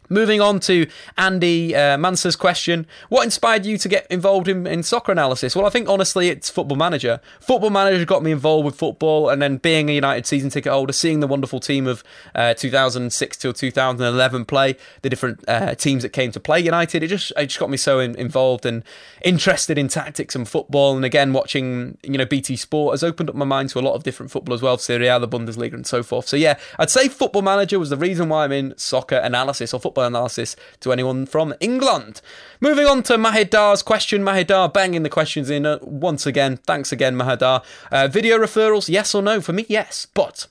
Moving 0.10 0.42
on 0.42 0.60
to 0.62 0.88
Andy 1.18 1.76
uh, 1.76 1.98
Mansa's 1.98 2.36
question 2.36 2.88
What 3.10 3.24
inspired 3.24 3.66
you 3.66 3.78
to 3.78 3.90
get 3.90 4.08
involved 4.10 4.48
in, 4.48 4.66
in 4.66 4.84
soccer 4.84 5.12
analysis? 5.12 5.56
Well, 5.56 5.66
I 5.66 5.70
think 5.70 5.90
honestly, 5.90 6.30
it's 6.30 6.50
Football 6.50 6.78
Manager. 6.78 7.20
Football 7.40 7.70
Manager 7.72 8.06
got 8.06 8.24
me 8.24 8.32
involved 8.32 8.66
with 8.66 8.76
football, 8.76 9.30
and 9.30 9.42
then 9.42 9.58
being 9.58 9.90
a 9.90 9.94
United 9.94 10.26
season 10.26 10.50
ticket 10.50 10.72
holder, 10.72 10.94
seeing 10.94 11.20
the 11.20 11.28
wonderful 11.28 11.60
team 11.60 11.88
of 11.88 12.04
uh, 12.36 12.54
2006 12.54 13.38
till 13.38 13.54
2011 13.54 14.46
play, 14.46 14.76
the 15.02 15.10
different 15.10 15.44
uh, 15.48 15.76
teams 15.76 16.04
that 16.04 16.10
came 16.10 16.32
to 16.32 16.40
play 16.40 16.60
United, 16.60 17.04
it 17.04 17.08
just, 17.08 17.32
it 17.36 17.48
just 17.48 17.60
got 17.60 17.70
me 17.70 17.78
so 17.78 18.00
in, 18.00 18.16
involved 18.16 18.66
and 18.66 18.84
interested 19.24 19.78
in 19.78 19.88
tactics 19.88 20.36
and 20.36 20.48
football. 20.48 20.96
And 20.96 21.04
again, 21.04 21.34
watching 21.34 21.98
you 22.04 22.18
know 22.18 22.26
BT 22.26 22.56
Sport 22.56 22.94
has 22.94 23.04
opened 23.04 23.30
up 23.30 23.36
my 23.36 23.46
mind 23.46 23.70
to 23.70 23.80
a 23.80 23.82
lot 23.82 23.94
of 23.94 24.04
different 24.04 24.32
football 24.32 24.54
as 24.54 24.62
well, 24.62 24.78
Serie 24.78 25.08
A, 25.08 25.20
the 25.20 25.28
Bundesliga, 25.28 25.74
and 25.74 25.86
so 25.86 26.04
forth. 26.04 26.28
So, 26.28 26.38
yeah, 26.38 26.58
I'd 26.80 26.90
say 26.90 27.08
Football 27.10 27.42
Manager 27.42 27.80
was 27.80 27.90
the 27.90 27.98
reason 27.98 28.30
why 28.30 28.44
I'm 28.44 28.52
in 28.52 28.74
soccer 28.78 29.18
analysis 29.18 29.74
or 29.74 29.80
football 29.80 29.97
football 29.98 30.08
analysis 30.08 30.56
to 30.80 30.94
anyone 30.94 31.26
from 31.26 31.56
England. 31.60 32.22
Moving 32.62 32.86
on 32.86 33.02
to 33.04 33.18
Mahidar's 33.18 33.82
question. 33.82 34.22
Mahidar 34.22 34.72
banging 34.72 35.02
the 35.02 35.10
questions 35.10 35.50
in 35.50 35.66
uh, 35.66 35.80
once 35.82 36.28
again. 36.28 36.58
Thanks 36.58 36.92
again, 36.92 37.16
Mahidar. 37.16 37.64
Uh, 37.92 38.08
video 38.08 38.38
referrals, 38.38 38.90
yes 38.90 39.16
or 39.16 39.24
no? 39.24 39.42
For 39.42 39.54
me, 39.54 39.66
yes. 39.68 40.06
But 40.14 40.46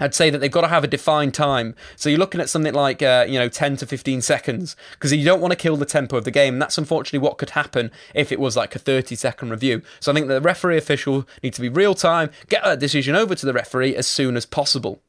I'd 0.00 0.14
say 0.14 0.30
that 0.30 0.38
they've 0.38 0.50
got 0.50 0.62
to 0.62 0.68
have 0.68 0.82
a 0.82 0.86
defined 0.86 1.34
time. 1.34 1.74
So 1.96 2.08
you're 2.08 2.18
looking 2.18 2.40
at 2.40 2.48
something 2.48 2.72
like, 2.72 3.02
uh, 3.02 3.26
you 3.28 3.38
know, 3.38 3.50
10 3.50 3.76
to 3.76 3.86
15 3.86 4.22
seconds 4.22 4.76
because 4.92 5.12
you 5.12 5.26
don't 5.26 5.42
want 5.42 5.52
to 5.52 5.56
kill 5.56 5.76
the 5.76 5.84
tempo 5.84 6.16
of 6.16 6.24
the 6.24 6.30
game. 6.30 6.58
That's 6.58 6.78
unfortunately 6.78 7.18
what 7.18 7.36
could 7.36 7.50
happen 7.50 7.90
if 8.14 8.32
it 8.32 8.40
was 8.40 8.56
like 8.56 8.74
a 8.74 8.78
30 8.78 9.14
second 9.14 9.50
review. 9.50 9.82
So 10.00 10.10
I 10.10 10.14
think 10.14 10.28
the 10.28 10.40
referee 10.40 10.78
official 10.78 11.28
needs 11.42 11.56
to 11.56 11.62
be 11.62 11.68
real 11.68 11.94
time, 11.94 12.30
get 12.48 12.64
that 12.64 12.80
decision 12.80 13.14
over 13.14 13.34
to 13.34 13.44
the 13.44 13.52
referee 13.52 13.94
as 13.94 14.06
soon 14.06 14.38
as 14.38 14.46
possible. 14.46 15.02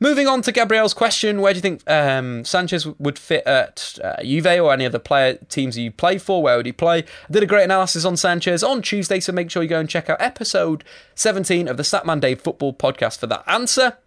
Moving 0.00 0.28
on 0.28 0.42
to 0.42 0.52
Gabriel's 0.52 0.94
question, 0.94 1.40
where 1.40 1.52
do 1.52 1.56
you 1.56 1.62
think 1.62 1.82
um, 1.90 2.44
Sanchez 2.44 2.86
would 2.86 3.18
fit 3.18 3.44
at 3.46 3.98
uh, 4.02 4.22
Juve 4.22 4.46
or 4.46 4.72
any 4.72 4.86
other 4.86 5.00
player 5.00 5.38
teams 5.48 5.76
you 5.76 5.90
play 5.90 6.18
for? 6.18 6.40
Where 6.40 6.56
would 6.56 6.66
he 6.66 6.72
play? 6.72 6.98
I 6.98 7.32
did 7.32 7.42
a 7.42 7.46
great 7.46 7.64
analysis 7.64 8.04
on 8.04 8.16
Sanchez 8.16 8.62
on 8.62 8.80
Tuesday, 8.80 9.18
so 9.18 9.32
make 9.32 9.50
sure 9.50 9.62
you 9.62 9.68
go 9.68 9.80
and 9.80 9.88
check 9.88 10.08
out 10.08 10.20
episode 10.20 10.84
17 11.16 11.66
of 11.66 11.76
the 11.76 11.82
Statman 11.82 12.20
Dave 12.20 12.40
Football 12.40 12.74
Podcast 12.74 13.18
for 13.18 13.26
that 13.26 13.42
answer. 13.48 13.98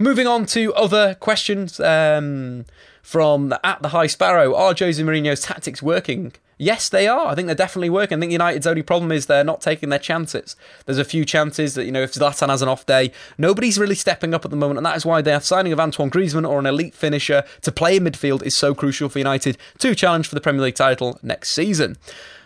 Moving 0.00 0.26
on 0.26 0.46
to 0.46 0.74
other 0.74 1.14
questions 1.14 1.78
um, 1.78 2.64
from 3.02 3.48
the, 3.48 3.66
at 3.66 3.82
the 3.82 3.88
High 3.88 4.06
Sparrow. 4.06 4.54
Are 4.54 4.74
Jose 4.78 5.02
Mourinho's 5.02 5.42
tactics 5.42 5.82
working? 5.82 6.32
Yes, 6.58 6.90
they 6.90 7.08
are. 7.08 7.26
I 7.26 7.34
think 7.34 7.46
they're 7.46 7.54
definitely 7.54 7.88
working. 7.88 8.18
I 8.18 8.20
think 8.20 8.32
United's 8.32 8.66
only 8.66 8.82
problem 8.82 9.10
is 9.12 9.24
they're 9.24 9.42
not 9.42 9.62
taking 9.62 9.88
their 9.88 9.98
chances. 9.98 10.56
There's 10.84 10.98
a 10.98 11.06
few 11.06 11.24
chances 11.24 11.72
that, 11.72 11.86
you 11.86 11.92
know, 11.92 12.02
if 12.02 12.12
Zlatan 12.12 12.50
has 12.50 12.60
an 12.60 12.68
off 12.68 12.84
day, 12.84 13.12
nobody's 13.38 13.78
really 13.78 13.94
stepping 13.94 14.34
up 14.34 14.44
at 14.44 14.50
the 14.50 14.58
moment, 14.58 14.76
and 14.76 14.84
that 14.84 14.96
is 14.96 15.06
why 15.06 15.22
their 15.22 15.40
signing 15.40 15.72
of 15.72 15.80
Antoine 15.80 16.10
Griezmann 16.10 16.46
or 16.46 16.58
an 16.58 16.66
elite 16.66 16.92
finisher 16.92 17.44
to 17.62 17.72
play 17.72 17.96
in 17.96 18.04
midfield 18.04 18.42
is 18.42 18.54
so 18.54 18.74
crucial 18.74 19.08
for 19.08 19.18
United 19.18 19.56
to 19.78 19.94
challenge 19.94 20.28
for 20.28 20.34
the 20.34 20.40
Premier 20.42 20.60
League 20.60 20.74
title 20.74 21.18
next 21.22 21.52
season. 21.52 21.96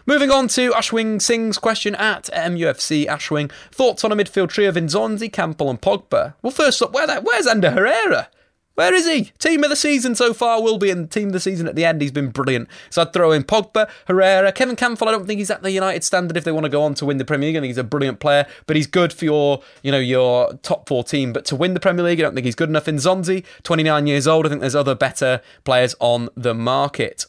Moving 0.07 0.31
on 0.31 0.47
to 0.49 0.71
Ashwing 0.73 1.17
Singh's 1.17 1.59
question 1.59 1.97
at 1.97 2.25
MUFC 2.33 3.07
Ashwing. 3.07 3.51
Thoughts 3.73 4.05
on 4.05 4.13
a 4.13 4.17
midfield 4.17 4.51
trio 4.51 4.69
of 4.69 4.77
Nzonzi, 4.77 5.29
Kampl, 5.29 5.71
and 5.71 5.81
Pogba? 5.81 6.35
Well, 6.41 6.53
first 6.53 6.81
up, 6.83 6.93
where 6.93 7.21
where's 7.21 7.49
Ander 7.49 7.73
Herrera? 7.73 8.29
Where 8.75 8.93
is 8.93 9.07
he? 9.07 9.33
Team 9.39 9.63
of 9.63 9.71
the 9.71 9.77
season 9.77 10.15
so 10.15 10.35
far 10.35 10.61
will 10.61 10.79
be 10.79 10.91
in 10.91 11.07
team 11.09 11.29
of 11.29 11.33
the 11.33 11.41
season 11.41 11.69
at 11.69 11.77
the 11.77 11.85
end. 11.85 12.01
He's 12.01 12.11
been 12.11 12.31
brilliant. 12.31 12.69
So 12.91 13.03
I'd 13.03 13.13
throw 13.13 13.31
in 13.31 13.45
Pogba, 13.45 13.89
Herrera, 14.07 14.51
Kevin 14.51 14.75
Kampl. 14.75 15.07
I 15.07 15.13
don't 15.13 15.27
think 15.27 15.39
he's 15.39 15.51
at 15.51 15.63
the 15.63 15.71
United 15.71 16.03
standard 16.03 16.37
if 16.37 16.45
they 16.45 16.53
want 16.53 16.65
to 16.65 16.71
go 16.71 16.83
on 16.83 16.95
to 16.95 17.07
win 17.07 17.19
the 17.19 17.25
Premier 17.25 17.49
League. 17.49 17.57
I 17.57 17.61
think 17.61 17.71
he's 17.71 17.79
a 17.79 17.85
brilliant 17.85 18.19
player, 18.19 18.47
but 18.67 18.77
he's 18.77 18.89
good 18.89 19.13
for 19.13 19.25
your, 19.25 19.63
you 19.83 19.93
know, 19.93 19.99
your 19.99 20.55
top 20.63 20.89
four 20.89 21.05
team. 21.05 21.33
But 21.33 21.45
to 21.47 21.57
win 21.57 21.75
the 21.75 21.81
Premier 21.81 22.05
League, 22.05 22.19
I 22.19 22.23
don't 22.23 22.35
think 22.35 22.47
he's 22.47 22.57
good 22.57 22.69
enough. 22.69 22.87
Nzonzi, 22.87 23.45
29 23.63 24.07
years 24.07 24.27
old. 24.27 24.47
I 24.47 24.49
think 24.49 24.61
there's 24.61 24.75
other 24.75 24.95
better 24.95 25.41
players 25.65 25.95
on 26.01 26.29
the 26.37 26.55
market. 26.55 27.27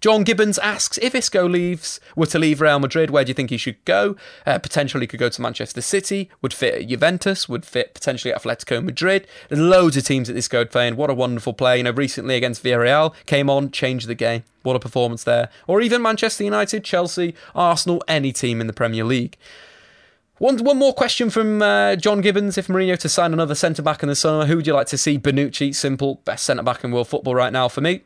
John 0.00 0.24
Gibbons 0.24 0.58
asks 0.58 0.98
if 1.02 1.14
Isco 1.14 1.46
leaves 1.46 2.00
were 2.16 2.26
to 2.26 2.38
leave 2.38 2.62
Real 2.62 2.78
Madrid, 2.78 3.10
where 3.10 3.22
do 3.22 3.28
you 3.28 3.34
think 3.34 3.50
he 3.50 3.58
should 3.58 3.84
go? 3.84 4.16
Uh, 4.46 4.58
potentially 4.58 5.06
could 5.06 5.20
go 5.20 5.28
to 5.28 5.42
Manchester 5.42 5.82
City, 5.82 6.30
would 6.40 6.54
fit 6.54 6.88
Juventus, 6.88 7.50
would 7.50 7.66
fit 7.66 7.92
potentially 7.92 8.32
Atletico 8.32 8.82
Madrid. 8.82 9.26
There's 9.50 9.60
loads 9.60 9.98
of 9.98 10.04
teams 10.04 10.28
that 10.28 10.38
Isco 10.38 10.60
would 10.60 10.70
play 10.70 10.88
in. 10.88 10.96
What 10.96 11.10
a 11.10 11.14
wonderful 11.14 11.52
play. 11.52 11.76
You 11.76 11.82
know, 11.82 11.90
recently 11.90 12.36
against 12.36 12.64
Villarreal, 12.64 13.14
came 13.26 13.50
on, 13.50 13.70
changed 13.70 14.08
the 14.08 14.14
game. 14.14 14.44
What 14.62 14.74
a 14.74 14.80
performance 14.80 15.24
there. 15.24 15.50
Or 15.66 15.82
even 15.82 16.00
Manchester 16.00 16.44
United, 16.44 16.82
Chelsea, 16.82 17.34
Arsenal, 17.54 18.02
any 18.08 18.32
team 18.32 18.62
in 18.62 18.68
the 18.68 18.72
Premier 18.72 19.04
League. 19.04 19.36
One, 20.38 20.56
one 20.64 20.78
more 20.78 20.94
question 20.94 21.28
from 21.28 21.60
uh, 21.60 21.96
John 21.96 22.22
Gibbons. 22.22 22.56
If 22.56 22.68
Mourinho 22.68 22.96
to 23.00 23.08
sign 23.10 23.34
another 23.34 23.54
centre 23.54 23.82
back 23.82 24.02
in 24.02 24.08
the 24.08 24.14
summer, 24.14 24.46
who 24.46 24.56
would 24.56 24.66
you 24.66 24.72
like 24.72 24.86
to 24.86 24.96
see? 24.96 25.18
Bonucci, 25.18 25.74
simple, 25.74 26.22
best 26.24 26.44
centre 26.44 26.62
back 26.62 26.82
in 26.82 26.90
world 26.90 27.08
football 27.08 27.34
right 27.34 27.52
now 27.52 27.68
for 27.68 27.82
me. 27.82 28.00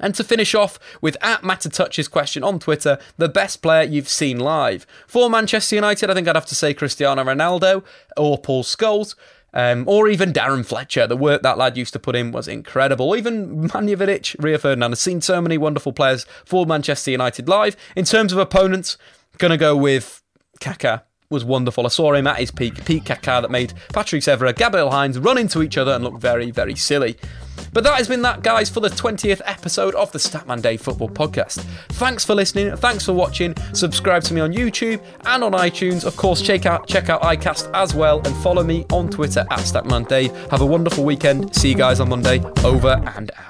And 0.00 0.14
to 0.14 0.24
finish 0.24 0.54
off 0.54 0.78
with 1.00 1.16
at 1.22 1.42
Touch's 1.42 2.08
question 2.08 2.42
on 2.42 2.58
Twitter, 2.58 2.98
the 3.16 3.28
best 3.28 3.62
player 3.62 3.82
you've 3.82 4.08
seen 4.08 4.38
live. 4.38 4.86
For 5.06 5.30
Manchester 5.30 5.76
United, 5.76 6.10
I 6.10 6.14
think 6.14 6.26
I'd 6.26 6.34
have 6.34 6.46
to 6.46 6.54
say 6.54 6.74
Cristiano 6.74 7.22
Ronaldo 7.22 7.84
or 8.16 8.38
Paul 8.38 8.64
Scholes. 8.64 9.14
Um, 9.52 9.82
or 9.88 10.06
even 10.06 10.32
Darren 10.32 10.64
Fletcher. 10.64 11.08
The 11.08 11.16
work 11.16 11.42
that 11.42 11.58
lad 11.58 11.76
used 11.76 11.92
to 11.94 11.98
put 11.98 12.14
in 12.14 12.30
was 12.30 12.46
incredible. 12.46 13.16
Even 13.16 13.62
Nemanja 13.68 13.96
Vidic, 13.96 14.36
Rio 14.38 14.58
Ferdinand. 14.58 14.92
I've 14.92 14.98
seen 14.98 15.20
so 15.20 15.40
many 15.40 15.58
wonderful 15.58 15.92
players 15.92 16.24
for 16.44 16.66
Manchester 16.66 17.10
United 17.10 17.48
live. 17.48 17.76
In 17.96 18.04
terms 18.04 18.32
of 18.32 18.38
opponents, 18.38 18.96
gonna 19.38 19.56
go 19.56 19.76
with 19.76 20.22
Kaká 20.60 21.02
was 21.30 21.44
wonderful. 21.44 21.86
I 21.86 21.90
saw 21.90 22.12
him 22.12 22.26
at 22.26 22.38
his 22.38 22.50
peak, 22.50 22.84
peak 22.84 23.04
Kaká, 23.04 23.40
that 23.40 23.52
made 23.52 23.72
Patrick 23.92 24.22
Evra, 24.24 24.54
Gabriel 24.54 24.90
Heinze 24.90 25.16
run 25.16 25.38
into 25.38 25.62
each 25.62 25.78
other 25.78 25.92
and 25.92 26.02
look 26.02 26.18
very, 26.18 26.50
very 26.50 26.74
silly. 26.74 27.16
But 27.72 27.84
that 27.84 27.98
has 27.98 28.08
been 28.08 28.22
that, 28.22 28.42
guys, 28.42 28.68
for 28.68 28.80
the 28.80 28.88
20th 28.88 29.40
episode 29.44 29.94
of 29.94 30.10
the 30.10 30.18
Statman 30.18 30.60
Dave 30.60 30.80
Football 30.80 31.08
Podcast. 31.10 31.62
Thanks 31.90 32.24
for 32.24 32.34
listening. 32.34 32.74
Thanks 32.76 33.04
for 33.06 33.12
watching. 33.12 33.54
Subscribe 33.74 34.24
to 34.24 34.34
me 34.34 34.40
on 34.40 34.52
YouTube 34.52 35.00
and 35.24 35.44
on 35.44 35.52
iTunes. 35.52 36.04
Of 36.04 36.16
course, 36.16 36.42
check 36.42 36.66
out 36.66 36.88
check 36.88 37.08
out 37.08 37.22
Acast 37.22 37.70
as 37.74 37.94
well, 37.94 38.18
and 38.26 38.34
follow 38.38 38.64
me 38.64 38.84
on 38.90 39.08
Twitter 39.08 39.40
at 39.50 39.60
Statman 39.60 40.08
Dave. 40.08 40.34
Have 40.50 40.62
a 40.62 40.66
wonderful 40.66 41.04
weekend. 41.04 41.54
See 41.54 41.68
you 41.68 41.76
guys 41.76 42.00
on 42.00 42.08
Monday. 42.08 42.42
Over 42.64 43.00
and 43.16 43.30
out. 43.36 43.49